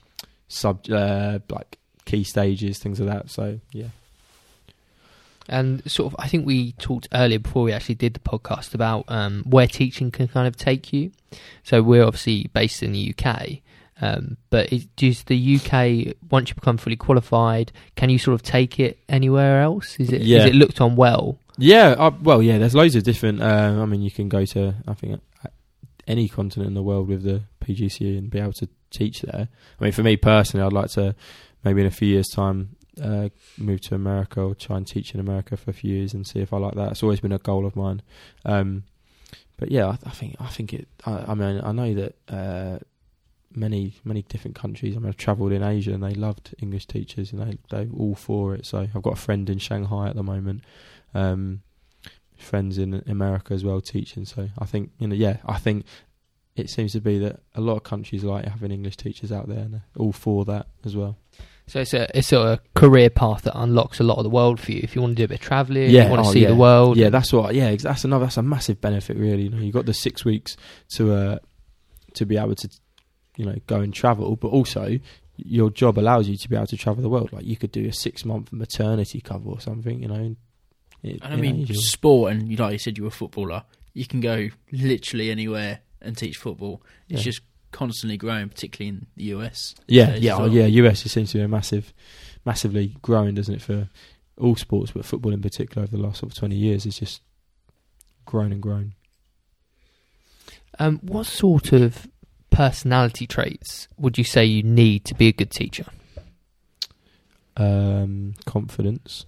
sub 0.47 0.89
uh, 0.91 1.39
like 1.49 1.77
key 2.05 2.23
stages, 2.23 2.79
things 2.79 2.99
like 2.99 3.09
that. 3.09 3.29
So 3.31 3.59
yeah. 3.71 3.87
And 5.49 5.89
sort 5.91 6.13
of, 6.13 6.19
I 6.19 6.27
think 6.27 6.45
we 6.45 6.71
talked 6.73 7.07
earlier 7.13 7.39
before 7.39 7.63
we 7.63 7.73
actually 7.73 7.95
did 7.95 8.13
the 8.13 8.19
podcast 8.21 8.73
about 8.73 9.05
um, 9.09 9.43
where 9.45 9.67
teaching 9.67 10.09
can 10.09 10.27
kind 10.29 10.47
of 10.47 10.55
take 10.55 10.93
you. 10.93 11.11
So 11.63 11.81
we're 11.81 12.03
obviously 12.05 12.49
based 12.53 12.81
in 12.81 12.93
the 12.93 13.13
UK, 13.17 13.59
um, 14.01 14.37
but 14.49 14.71
is, 14.71 14.85
does 14.95 15.23
the 15.23 15.55
UK 15.57 16.15
once 16.31 16.49
you 16.49 16.55
become 16.55 16.77
fully 16.77 16.95
qualified, 16.95 17.71
can 17.95 18.09
you 18.09 18.17
sort 18.17 18.35
of 18.35 18.41
take 18.41 18.79
it 18.79 18.99
anywhere 19.09 19.61
else? 19.61 19.97
Is 19.99 20.11
it 20.13 20.21
is 20.21 20.27
Yeah. 20.27 20.45
it 20.45 20.55
looked 20.55 20.79
on 20.79 20.95
well? 20.95 21.37
Yeah, 21.57 21.89
uh, 21.99 22.11
well, 22.21 22.41
yeah. 22.41 22.57
There's 22.57 22.73
loads 22.73 22.95
of 22.95 23.03
different. 23.03 23.41
Uh, 23.41 23.77
I 23.81 23.85
mean, 23.85 24.01
you 24.01 24.11
can 24.11 24.29
go 24.29 24.43
to 24.45 24.73
I 24.87 24.93
think 24.93 25.21
uh, 25.45 25.49
any 26.07 26.27
continent 26.29 26.67
in 26.69 26.73
the 26.73 26.81
world 26.83 27.07
with 27.07 27.23
the 27.23 27.41
PGCE 27.63 28.17
and 28.17 28.29
be 28.29 28.39
able 28.39 28.53
to 28.53 28.67
teach 28.91 29.21
there. 29.21 29.47
I 29.79 29.83
mean, 29.83 29.91
for 29.93 30.03
me 30.03 30.15
personally, 30.17 30.65
I'd 30.65 30.73
like 30.73 30.89
to 30.91 31.15
maybe 31.63 31.81
in 31.81 31.87
a 31.87 31.91
few 31.91 32.07
years' 32.07 32.29
time 32.29 32.75
uh, 33.01 33.29
move 33.57 33.81
to 33.81 33.95
America 33.95 34.41
or 34.41 34.55
try 34.55 34.77
and 34.77 34.87
teach 34.87 35.13
in 35.13 35.19
America 35.19 35.57
for 35.57 35.71
a 35.71 35.73
few 35.73 35.95
years 35.95 36.13
and 36.13 36.25
see 36.25 36.39
if 36.39 36.53
I 36.53 36.57
like 36.57 36.75
that. 36.75 36.91
It's 36.91 37.03
always 37.03 37.19
been 37.19 37.31
a 37.31 37.39
goal 37.39 37.65
of 37.65 37.75
mine. 37.75 38.01
Um, 38.45 38.83
but 39.57 39.71
yeah, 39.71 39.87
I, 39.87 39.97
I, 40.05 40.11
think 40.11 40.35
I 40.39 40.47
think 40.47 40.73
it. 40.73 40.87
I, 41.05 41.25
I 41.29 41.33
mean, 41.33 41.61
I 41.63 41.71
know 41.71 41.93
that 41.93 42.15
uh, 42.29 42.79
many 43.55 43.95
many 44.03 44.23
different 44.23 44.55
countries. 44.55 44.95
I 44.95 44.99
mean, 44.99 45.09
I've 45.09 45.17
travelled 45.17 45.51
in 45.51 45.63
Asia 45.63 45.93
and 45.93 46.03
they 46.03 46.13
loved 46.13 46.55
English 46.59 46.87
teachers 46.87 47.31
and 47.31 47.41
they 47.41 47.57
they 47.69 47.89
all 47.95 48.15
for 48.15 48.55
it. 48.55 48.65
So 48.65 48.79
I've 48.79 49.01
got 49.01 49.13
a 49.13 49.21
friend 49.21 49.49
in 49.49 49.59
Shanghai 49.59 50.09
at 50.09 50.15
the 50.15 50.23
moment. 50.23 50.63
Um, 51.13 51.61
friends 52.37 52.77
in 52.77 53.03
America 53.07 53.53
as 53.53 53.63
well 53.63 53.81
teaching. 53.81 54.25
So 54.25 54.49
I 54.57 54.65
think 54.65 54.91
you 54.99 55.07
know, 55.07 55.15
yeah, 55.15 55.37
I 55.45 55.57
think 55.57 55.85
it 56.55 56.69
seems 56.69 56.91
to 56.91 57.01
be 57.01 57.17
that 57.19 57.39
a 57.55 57.61
lot 57.61 57.77
of 57.77 57.83
countries 57.83 58.23
like 58.23 58.45
having 58.45 58.71
English 58.71 58.97
teachers 58.97 59.31
out 59.31 59.47
there 59.47 59.59
and 59.59 59.81
all 59.97 60.11
for 60.11 60.45
that 60.45 60.67
as 60.85 60.95
well. 60.95 61.17
So 61.67 61.79
it's 61.79 61.93
a 61.93 62.17
it's 62.17 62.33
a 62.33 62.59
career 62.75 63.09
path 63.09 63.43
that 63.43 63.57
unlocks 63.57 63.99
a 63.99 64.03
lot 64.03 64.17
of 64.17 64.23
the 64.23 64.29
world 64.29 64.59
for 64.59 64.71
you. 64.73 64.81
If 64.83 64.95
you 64.95 65.01
want 65.01 65.11
to 65.11 65.21
do 65.21 65.23
a 65.25 65.27
bit 65.29 65.39
of 65.39 65.45
travelling, 65.45 65.89
Yeah, 65.89 66.05
you 66.05 66.09
want 66.11 66.23
to 66.23 66.29
oh, 66.29 66.33
see 66.33 66.41
yeah. 66.41 66.49
the 66.49 66.55
world. 66.55 66.97
Yeah, 66.97 67.09
that's 67.09 67.31
what. 67.31 67.55
Yeah, 67.55 67.73
that's 67.75 68.03
another. 68.03 68.25
That's 68.25 68.37
a 68.37 68.41
massive 68.43 68.81
benefit, 68.81 69.15
really. 69.17 69.43
You 69.43 69.49
know, 69.49 69.59
you 69.59 69.71
got 69.71 69.85
the 69.85 69.93
six 69.93 70.25
weeks 70.25 70.57
to 70.95 71.13
uh, 71.13 71.39
to 72.15 72.25
be 72.25 72.37
able 72.37 72.55
to, 72.55 72.69
you 73.37 73.45
know, 73.45 73.55
go 73.67 73.79
and 73.79 73.93
travel, 73.93 74.35
but 74.35 74.49
also 74.49 74.99
your 75.37 75.69
job 75.71 75.97
allows 75.97 76.27
you 76.29 76.37
to 76.37 76.49
be 76.49 76.55
able 76.55 76.67
to 76.67 76.77
travel 76.77 77.01
the 77.01 77.09
world. 77.09 77.31
Like 77.33 77.45
you 77.45 77.55
could 77.57 77.71
do 77.71 77.87
a 77.87 77.93
six 77.93 78.23
month 78.25 78.51
maternity 78.51 79.21
cover 79.21 79.49
or 79.49 79.59
something. 79.61 80.01
You 80.01 80.09
know, 80.09 80.15
in, 80.15 80.37
in 81.01 81.19
And 81.21 81.33
I 81.33 81.35
mean, 81.37 81.61
Asia. 81.61 81.75
sport, 81.75 82.33
and 82.33 82.49
you 82.49 82.57
like 82.57 82.73
you 82.73 82.77
said, 82.77 82.97
you 82.97 83.03
were 83.03 83.09
a 83.09 83.11
footballer. 83.11 83.63
You 83.93 84.05
can 84.05 84.19
go 84.19 84.49
literally 84.71 85.31
anywhere 85.31 85.79
and 86.01 86.17
teach 86.17 86.35
football. 86.37 86.81
It's 87.09 87.21
Yeah. 87.21 87.31
just 87.31 87.41
constantly 87.73 88.15
growing, 88.15 88.47
particularly 88.47 88.89
in 88.89 89.07
the 89.17 89.23
US. 89.35 89.75
Yeah, 89.87 90.11
stage 90.11 90.23
yeah, 90.23 90.35
oh, 90.35 90.39
well. 90.41 90.49
yeah. 90.49 90.65
US 90.65 91.05
it 91.05 91.09
seems 91.09 91.31
to 91.31 91.39
be 91.39 91.43
a 91.43 91.47
massive, 91.49 91.93
massively 92.45 92.95
growing, 93.01 93.35
doesn't 93.35 93.55
it, 93.55 93.61
for 93.61 93.89
all 94.39 94.55
sports, 94.55 94.91
but 94.91 95.03
football 95.05 95.33
in 95.33 95.41
particular 95.41 95.83
over 95.83 95.95
the 95.95 96.01
last 96.01 96.19
sort 96.19 96.31
of 96.31 96.37
twenty 96.37 96.55
years 96.55 96.85
has 96.85 96.97
just 96.97 97.21
grown 98.25 98.53
and 98.53 98.61
grown. 98.61 98.93
Um, 100.79 100.99
what 101.01 101.25
sort 101.25 101.73
of 101.73 102.07
personality 102.49 103.27
traits 103.27 103.87
would 103.97 104.17
you 104.17 104.23
say 104.23 104.45
you 104.45 104.63
need 104.63 105.05
to 105.05 105.15
be 105.15 105.27
a 105.27 105.33
good 105.33 105.51
teacher? 105.51 105.85
Um, 107.57 108.33
confidence, 108.45 109.25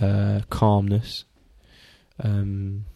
uh, 0.00 0.40
calmness. 0.50 1.24
Um, 2.20 2.86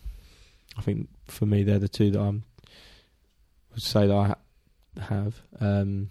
I 0.76 0.82
think 0.82 1.08
for 1.26 1.46
me, 1.46 1.62
they're 1.62 1.78
the 1.78 1.88
two 1.88 2.10
that 2.12 2.20
I'm 2.20 2.44
would 3.78 3.82
say 3.82 4.06
that 4.08 4.14
I 4.14 4.26
ha- 4.28 4.38
have. 5.00 5.42
Um, 5.60 6.10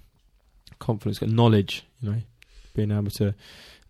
confidence, 0.79 1.19
got 1.19 1.29
knowledge. 1.29 1.85
You 2.01 2.11
know, 2.11 2.21
being 2.75 2.91
able 2.91 3.11
to, 3.11 3.33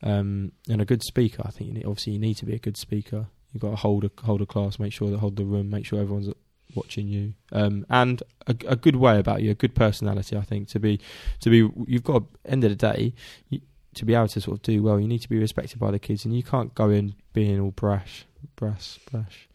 um, 0.03 0.51
and 0.69 0.81
a 0.81 0.86
good 0.86 1.03
speaker. 1.03 1.43
I 1.45 1.51
think 1.51 1.67
you 1.67 1.73
need, 1.73 1.86
obviously 1.86 2.13
you 2.13 2.19
need 2.19 2.36
to 2.36 2.45
be 2.45 2.55
a 2.55 2.60
good 2.60 2.77
speaker. 2.77 3.27
You've 3.53 3.62
got 3.62 3.71
to 3.71 3.75
hold 3.75 4.03
a 4.03 4.12
hold 4.23 4.41
a 4.41 4.45
class, 4.45 4.79
make 4.79 4.93
sure 4.93 5.10
that 5.10 5.19
hold 5.19 5.36
the 5.36 5.45
room, 5.45 5.69
make 5.69 5.86
sure 5.86 5.99
everyone's 5.99 6.29
watching 6.75 7.07
you, 7.07 7.33
um, 7.51 7.86
and 7.89 8.21
a, 8.45 8.55
a 8.67 8.75
good 8.75 8.95
way 8.95 9.19
about 9.19 9.41
you, 9.41 9.51
a 9.51 9.55
good 9.55 9.75
personality. 9.75 10.36
I 10.36 10.41
think 10.41 10.67
to 10.69 10.79
be 10.79 10.99
to 11.41 11.49
be 11.49 11.69
you've 11.88 12.03
got 12.03 12.23
end 12.45 12.63
of 12.63 12.69
the 12.69 12.75
day. 12.75 13.13
You, 13.49 13.62
to 13.95 14.05
be 14.05 14.13
able 14.13 14.27
to 14.27 14.39
sort 14.39 14.57
of 14.57 14.62
do 14.62 14.83
well, 14.83 14.99
you 14.99 15.07
need 15.07 15.23
to 15.23 15.29
be 15.29 15.39
respected 15.39 15.79
by 15.79 15.89
the 15.89 15.97
kids, 15.97 16.23
and 16.23 16.36
you 16.36 16.43
can't 16.43 16.75
go 16.75 16.89
in 16.89 17.15
being 17.33 17.60
all 17.60 17.71
brash, 17.71 18.25
brash, 18.55 18.99
brash, 19.12 19.46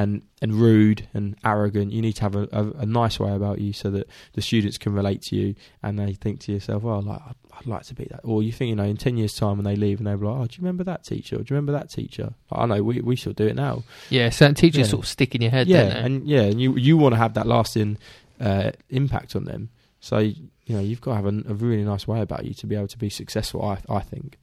and 0.00 0.22
and 0.42 0.52
rude 0.54 1.08
and 1.14 1.36
arrogant. 1.44 1.92
You 1.92 2.00
need 2.02 2.14
to 2.16 2.22
have 2.22 2.36
a, 2.36 2.48
a, 2.52 2.64
a 2.82 2.86
nice 2.86 3.18
way 3.18 3.32
about 3.34 3.58
you, 3.60 3.72
so 3.72 3.90
that 3.90 4.06
the 4.34 4.42
students 4.42 4.78
can 4.78 4.92
relate 4.92 5.22
to 5.22 5.36
you, 5.36 5.54
and 5.82 5.98
they 5.98 6.12
think 6.14 6.40
to 6.40 6.52
yourself, 6.52 6.82
"Well, 6.84 7.02
like 7.02 7.20
I'd, 7.28 7.34
I'd 7.58 7.66
like 7.66 7.82
to 7.84 7.94
be 7.94 8.04
that." 8.10 8.20
Or 8.24 8.42
you 8.42 8.52
think, 8.52 8.68
you 8.70 8.76
know, 8.76 8.84
in 8.84 8.96
ten 8.96 9.16
years' 9.16 9.34
time 9.34 9.56
when 9.58 9.64
they 9.64 9.76
leave, 9.76 9.98
and 9.98 10.06
they're 10.06 10.16
like, 10.16 10.36
"Oh, 10.40 10.46
do 10.46 10.54
you 10.56 10.62
remember 10.62 10.84
that 10.84 11.04
teacher? 11.04 11.36
Or 11.36 11.38
do 11.42 11.46
you 11.52 11.56
remember 11.56 11.72
that 11.72 11.90
teacher?" 11.90 12.32
Like, 12.50 12.60
I 12.62 12.66
know 12.66 12.82
we 12.82 13.00
we 13.00 13.16
still 13.16 13.32
do 13.32 13.46
it 13.46 13.56
now. 13.56 13.82
Yeah, 14.10 14.30
certain 14.30 14.54
teachers 14.54 14.80
Yeah. 14.86 14.90
sort 14.90 15.02
of 15.04 15.08
stick 15.08 15.34
in 15.34 15.42
your 15.42 15.50
head. 15.50 15.66
yeah, 15.66 16.04
and 16.04 16.26
yeah, 16.28 16.42
and 16.42 16.60
you 16.60 16.76
you 16.76 16.96
want 16.96 17.14
to 17.14 17.18
have 17.18 17.34
that 17.34 17.46
lasting 17.46 17.98
uh, 18.40 18.70
impact 18.90 19.34
on 19.34 19.44
them. 19.44 19.70
So 20.00 20.18
you 20.18 20.74
know, 20.76 20.80
you've 20.80 21.00
got 21.00 21.12
to 21.12 21.16
have 21.16 21.26
a, 21.26 21.36
a 21.50 21.54
really 21.54 21.82
nice 21.84 22.06
way 22.06 22.20
about 22.20 22.44
you 22.44 22.54
to 22.54 22.66
be 22.66 22.76
able 22.76 22.88
to 22.88 22.98
be 22.98 23.10
successful. 23.10 23.62
I 23.64 23.78
I 23.88 24.00
think. 24.00 24.36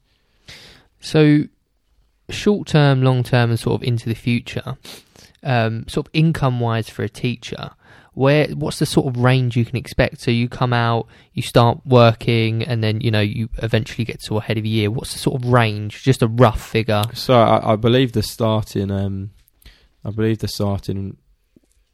So, 1.00 1.44
short 2.30 2.68
term, 2.68 3.04
long 3.04 3.24
term, 3.24 3.52
and 3.52 3.60
sort 3.60 3.82
of 3.82 3.88
into 3.88 4.10
the 4.10 4.16
future, 4.16 4.76
um, 5.46 5.88
sort 5.88 6.08
of 6.08 6.12
income 6.14 6.60
wise 6.60 6.90
for 6.90 7.04
a 7.04 7.10
teacher, 7.10 7.72
where 8.14 8.48
what's 8.48 8.80
the 8.80 8.86
sort 8.86 9.08
of 9.08 9.22
range 9.22 9.56
you 9.56 9.66
can 9.66 9.76
expect? 9.76 10.22
So 10.22 10.32
you 10.32 10.50
come 10.50 10.74
out, 10.74 11.08
you 11.34 11.42
start 11.42 11.80
working, 11.86 12.64
and 12.64 12.84
then 12.84 13.02
you 13.02 13.12
know 13.12 13.22
you 13.22 13.50
eventually 13.58 14.06
get 14.06 14.22
to 14.24 14.38
a 14.38 14.42
head 14.42 14.58
of 14.58 14.64
a 14.64 14.68
year. 14.68 14.90
What's 14.90 15.14
the 15.14 15.20
sort 15.20 15.42
of 15.42 15.50
range? 15.50 16.04
Just 16.04 16.22
a 16.22 16.28
rough 16.28 16.62
figure. 16.62 17.04
So 17.14 17.36
I, 17.36 17.74
I 17.74 17.76
believe 17.76 18.14
the 18.14 18.24
starting, 18.24 18.90
um, 18.90 19.32
I 20.04 20.12
believe 20.12 20.40
the 20.40 20.48
starting 20.48 21.18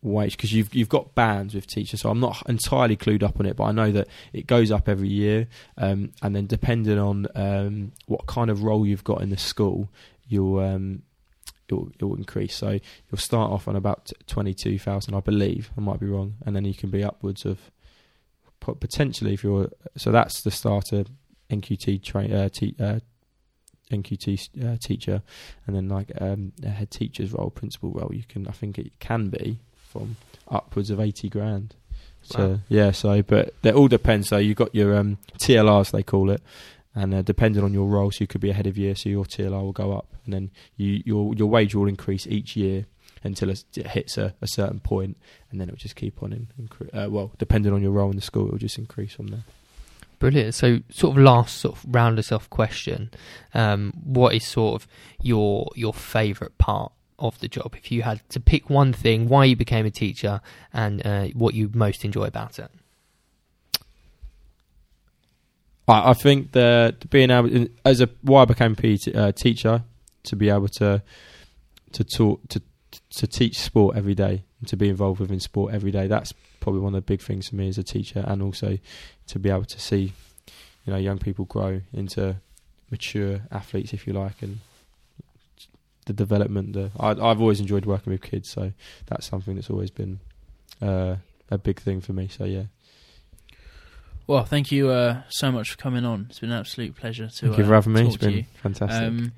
wage 0.03 0.35
because 0.35 0.51
you've 0.51 0.73
you've 0.73 0.89
got 0.89 1.13
bands 1.15 1.53
with 1.53 1.67
teachers. 1.67 2.01
So 2.01 2.09
I'm 2.09 2.19
not 2.19 2.41
entirely 2.47 2.97
clued 2.97 3.23
up 3.23 3.39
on 3.39 3.45
it, 3.45 3.55
but 3.55 3.65
I 3.65 3.71
know 3.71 3.91
that 3.91 4.07
it 4.33 4.47
goes 4.47 4.71
up 4.71 4.87
every 4.87 5.09
year, 5.09 5.47
um, 5.77 6.11
and 6.21 6.35
then 6.35 6.47
depending 6.47 6.99
on 6.99 7.27
um, 7.35 7.91
what 8.05 8.27
kind 8.27 8.49
of 8.49 8.63
role 8.63 8.85
you've 8.85 9.03
got 9.03 9.21
in 9.21 9.29
the 9.29 9.37
school, 9.37 9.89
you'll 10.27 10.59
um, 10.59 11.01
it 11.71 11.75
will, 11.75 11.91
it 11.99 12.03
will 12.03 12.15
increase. 12.15 12.55
So 12.55 12.71
you'll 12.71 13.17
start 13.17 13.51
off 13.51 13.67
on 13.67 13.75
about 13.75 14.11
twenty 14.27 14.53
two 14.53 14.77
thousand, 14.77 15.15
I 15.15 15.19
believe. 15.21 15.71
I 15.77 15.81
might 15.81 15.99
be 15.99 16.07
wrong, 16.07 16.35
and 16.45 16.55
then 16.55 16.65
you 16.65 16.73
can 16.73 16.89
be 16.89 17.03
upwards 17.03 17.45
of 17.45 17.59
potentially 18.59 19.33
if 19.33 19.43
you're. 19.43 19.69
So 19.97 20.11
that's 20.11 20.41
the 20.41 20.51
starter 20.51 21.05
NQT 21.49 22.03
train 22.03 22.31
uh, 22.33 22.49
te- 22.49 22.75
uh, 22.79 22.99
NQT 23.91 24.63
uh, 24.73 24.77
teacher, 24.79 25.21
and 25.67 25.75
then 25.75 25.89
like 25.89 26.11
um, 26.21 26.53
a 26.63 26.69
head 26.69 26.91
teacher's 26.91 27.33
role, 27.33 27.49
principal 27.49 27.91
role. 27.91 28.11
You 28.13 28.23
can, 28.27 28.47
I 28.47 28.51
think 28.51 28.77
it 28.77 28.91
can 28.99 29.29
be 29.29 29.59
from 29.89 30.17
upwards 30.47 30.89
of 30.89 30.99
eighty 30.99 31.29
grand. 31.29 31.75
So 32.23 32.47
Wow. 32.47 32.59
yeah, 32.69 32.91
so 32.91 33.21
but 33.23 33.53
it 33.63 33.73
all 33.73 33.87
depends. 33.87 34.29
So 34.29 34.37
you've 34.37 34.57
got 34.57 34.73
your 34.75 34.95
um, 34.95 35.17
TLRs 35.39 35.91
they 35.91 36.03
call 36.03 36.29
it, 36.29 36.41
and 36.95 37.13
uh, 37.13 37.21
depending 37.21 37.63
on 37.63 37.73
your 37.73 37.87
role, 37.87 38.11
so 38.11 38.17
you 38.21 38.27
could 38.27 38.41
be 38.41 38.49
ahead 38.49 38.67
of 38.67 38.77
year, 38.77 38.95
so 38.95 39.09
your 39.09 39.25
TLR 39.25 39.61
will 39.61 39.71
go 39.71 39.93
up, 39.93 40.07
and 40.25 40.33
then 40.33 40.51
you 40.75 41.01
your 41.05 41.33
your 41.33 41.47
wage 41.47 41.75
will 41.75 41.87
increase 41.87 42.27
each 42.27 42.55
year 42.55 42.85
until 43.23 43.49
it 43.49 43.63
hits 43.75 44.17
a, 44.17 44.33
a 44.41 44.47
certain 44.47 44.79
point, 44.79 45.17
and 45.51 45.61
then 45.61 45.69
it 45.69 45.71
will 45.71 45.77
just 45.77 45.95
keep 45.95 46.23
on 46.23 46.33
in, 46.33 46.47
incre- 46.59 46.89
uh, 46.93 47.09
well, 47.09 47.31
depending 47.37 47.71
on 47.71 47.81
your 47.81 47.91
role 47.91 48.09
in 48.09 48.15
the 48.15 48.21
school, 48.21 48.47
it 48.47 48.51
will 48.51 48.57
just 48.57 48.77
increase 48.77 49.13
from 49.13 49.27
there. 49.27 49.43
Brilliant. 50.19 50.53
So, 50.53 50.79
sort 50.91 51.17
of 51.17 51.23
last 51.23 51.57
sort 51.57 51.77
of 51.77 51.85
round 51.87 52.19
us 52.19 52.31
off 52.31 52.49
question. 52.49 53.09
Um, 53.53 53.91
what 54.03 54.35
is 54.35 54.45
sort 54.45 54.81
of 54.81 54.87
your 55.21 55.71
your 55.75 55.93
favourite 55.93 56.57
part 56.57 56.91
of 57.17 57.39
the 57.39 57.47
job? 57.47 57.75
If 57.75 57.91
you 57.91 58.03
had 58.03 58.27
to 58.29 58.39
pick 58.39 58.69
one 58.69 58.93
thing, 58.93 59.27
why 59.27 59.45
you 59.45 59.55
became 59.55 59.85
a 59.85 59.91
teacher, 59.91 60.41
and 60.73 61.05
uh, 61.05 61.25
what 61.33 61.55
you 61.55 61.71
most 61.73 62.05
enjoy 62.05 62.25
about 62.25 62.59
it. 62.59 62.69
I, 65.87 66.11
I 66.11 66.13
think 66.13 66.51
that 66.51 67.09
being 67.09 67.31
able, 67.31 67.67
as 67.85 68.01
a 68.01 68.09
why 68.21 68.43
I 68.43 68.45
became 68.45 68.73
a 68.73 68.75
PE 68.75 68.97
t- 68.97 69.13
uh, 69.13 69.31
teacher, 69.31 69.83
to 70.23 70.35
be 70.35 70.49
able 70.49 70.67
to 70.67 71.01
to 71.93 72.03
talk 72.03 72.47
to 72.49 72.61
to 73.09 73.27
teach 73.27 73.59
sport 73.59 73.97
every 73.97 74.15
day 74.15 74.43
and 74.59 74.67
to 74.67 74.77
be 74.77 74.89
involved 74.89 75.19
within 75.19 75.39
sport 75.39 75.73
every 75.73 75.91
day. 75.91 76.07
That's 76.07 76.33
probably 76.59 76.81
one 76.81 76.93
of 76.95 77.03
the 77.05 77.11
big 77.11 77.21
things 77.21 77.49
for 77.49 77.55
me 77.55 77.67
as 77.67 77.77
a 77.77 77.83
teacher, 77.83 78.23
and 78.25 78.41
also 78.41 78.77
to 79.27 79.39
be 79.39 79.49
able 79.49 79.65
to 79.65 79.79
see, 79.79 80.13
you 80.85 80.93
know, 80.93 80.97
young 80.97 81.17
people 81.17 81.45
grow 81.45 81.81
into 81.93 82.37
mature 82.89 83.41
athletes, 83.51 83.93
if 83.93 84.05
you 84.05 84.13
like, 84.13 84.41
and 84.41 84.59
the 86.05 86.13
development. 86.13 86.73
The 86.73 86.91
I, 86.99 87.11
I've 87.11 87.41
always 87.41 87.59
enjoyed 87.59 87.85
working 87.85 88.11
with 88.11 88.21
kids, 88.21 88.49
so 88.49 88.71
that's 89.07 89.25
something 89.25 89.55
that's 89.55 89.69
always 89.69 89.91
been 89.91 90.19
uh, 90.81 91.15
a 91.49 91.57
big 91.57 91.79
thing 91.79 92.01
for 92.01 92.13
me. 92.13 92.27
So 92.27 92.45
yeah, 92.45 92.63
Well, 94.31 94.45
thank 94.45 94.71
you 94.71 94.87
uh, 94.87 95.23
so 95.27 95.51
much 95.51 95.71
for 95.71 95.77
coming 95.77 96.05
on. 96.05 96.27
It's 96.29 96.39
been 96.39 96.51
an 96.51 96.57
absolute 96.57 96.95
pleasure 96.95 97.27
to, 97.27 97.33
thank 97.33 97.57
you 97.57 97.65
uh, 97.65 97.67
for 97.67 97.73
having 97.73 97.91
me. 97.91 98.07
It's 98.07 98.15
been 98.15 98.47
fantastic. 98.63 99.03
Um, 99.03 99.33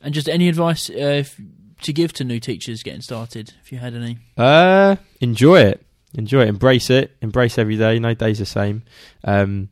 and 0.00 0.14
just 0.14 0.28
any 0.28 0.48
advice 0.48 0.88
uh, 0.88 0.92
if, 0.92 1.40
to 1.82 1.92
give 1.92 2.12
to 2.12 2.24
new 2.24 2.38
teachers 2.38 2.84
getting 2.84 3.00
started, 3.00 3.52
if 3.64 3.72
you 3.72 3.78
had 3.78 3.94
any. 3.94 4.18
Uh, 4.36 4.94
enjoy 5.20 5.62
it. 5.62 5.84
Enjoy 6.14 6.42
it. 6.42 6.48
Embrace 6.48 6.88
it. 6.88 7.16
Embrace 7.20 7.58
every 7.58 7.76
day. 7.76 7.98
No 7.98 8.14
day's 8.14 8.38
the 8.38 8.46
same. 8.46 8.84
Um, 9.24 9.70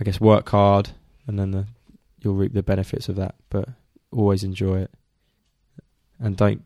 I 0.00 0.04
guess 0.04 0.18
work 0.18 0.48
hard, 0.48 0.92
and 1.26 1.38
then 1.38 1.50
the, 1.50 1.66
you'll 2.22 2.36
reap 2.36 2.54
the 2.54 2.62
benefits 2.62 3.10
of 3.10 3.16
that. 3.16 3.34
But 3.50 3.68
always 4.10 4.44
enjoy 4.44 4.78
it, 4.78 4.90
and 6.18 6.38
don't 6.38 6.64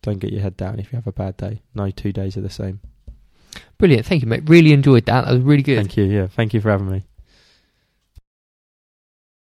don't 0.00 0.20
get 0.20 0.32
your 0.32 0.40
head 0.40 0.56
down 0.56 0.78
if 0.78 0.90
you 0.90 0.96
have 0.96 1.06
a 1.06 1.12
bad 1.12 1.36
day. 1.36 1.60
No 1.74 1.90
two 1.90 2.14
days 2.14 2.38
are 2.38 2.40
the 2.40 2.48
same. 2.48 2.80
Brilliant. 3.78 4.06
Thank 4.06 4.22
you, 4.22 4.28
mate. 4.28 4.48
Really 4.48 4.72
enjoyed 4.72 5.06
that. 5.06 5.24
That 5.24 5.32
was 5.32 5.42
really 5.42 5.62
good. 5.62 5.76
Thank 5.76 5.96
you. 5.96 6.04
Yeah, 6.04 6.26
thank 6.26 6.54
you 6.54 6.60
for 6.60 6.70
having 6.70 6.90
me. 6.90 7.02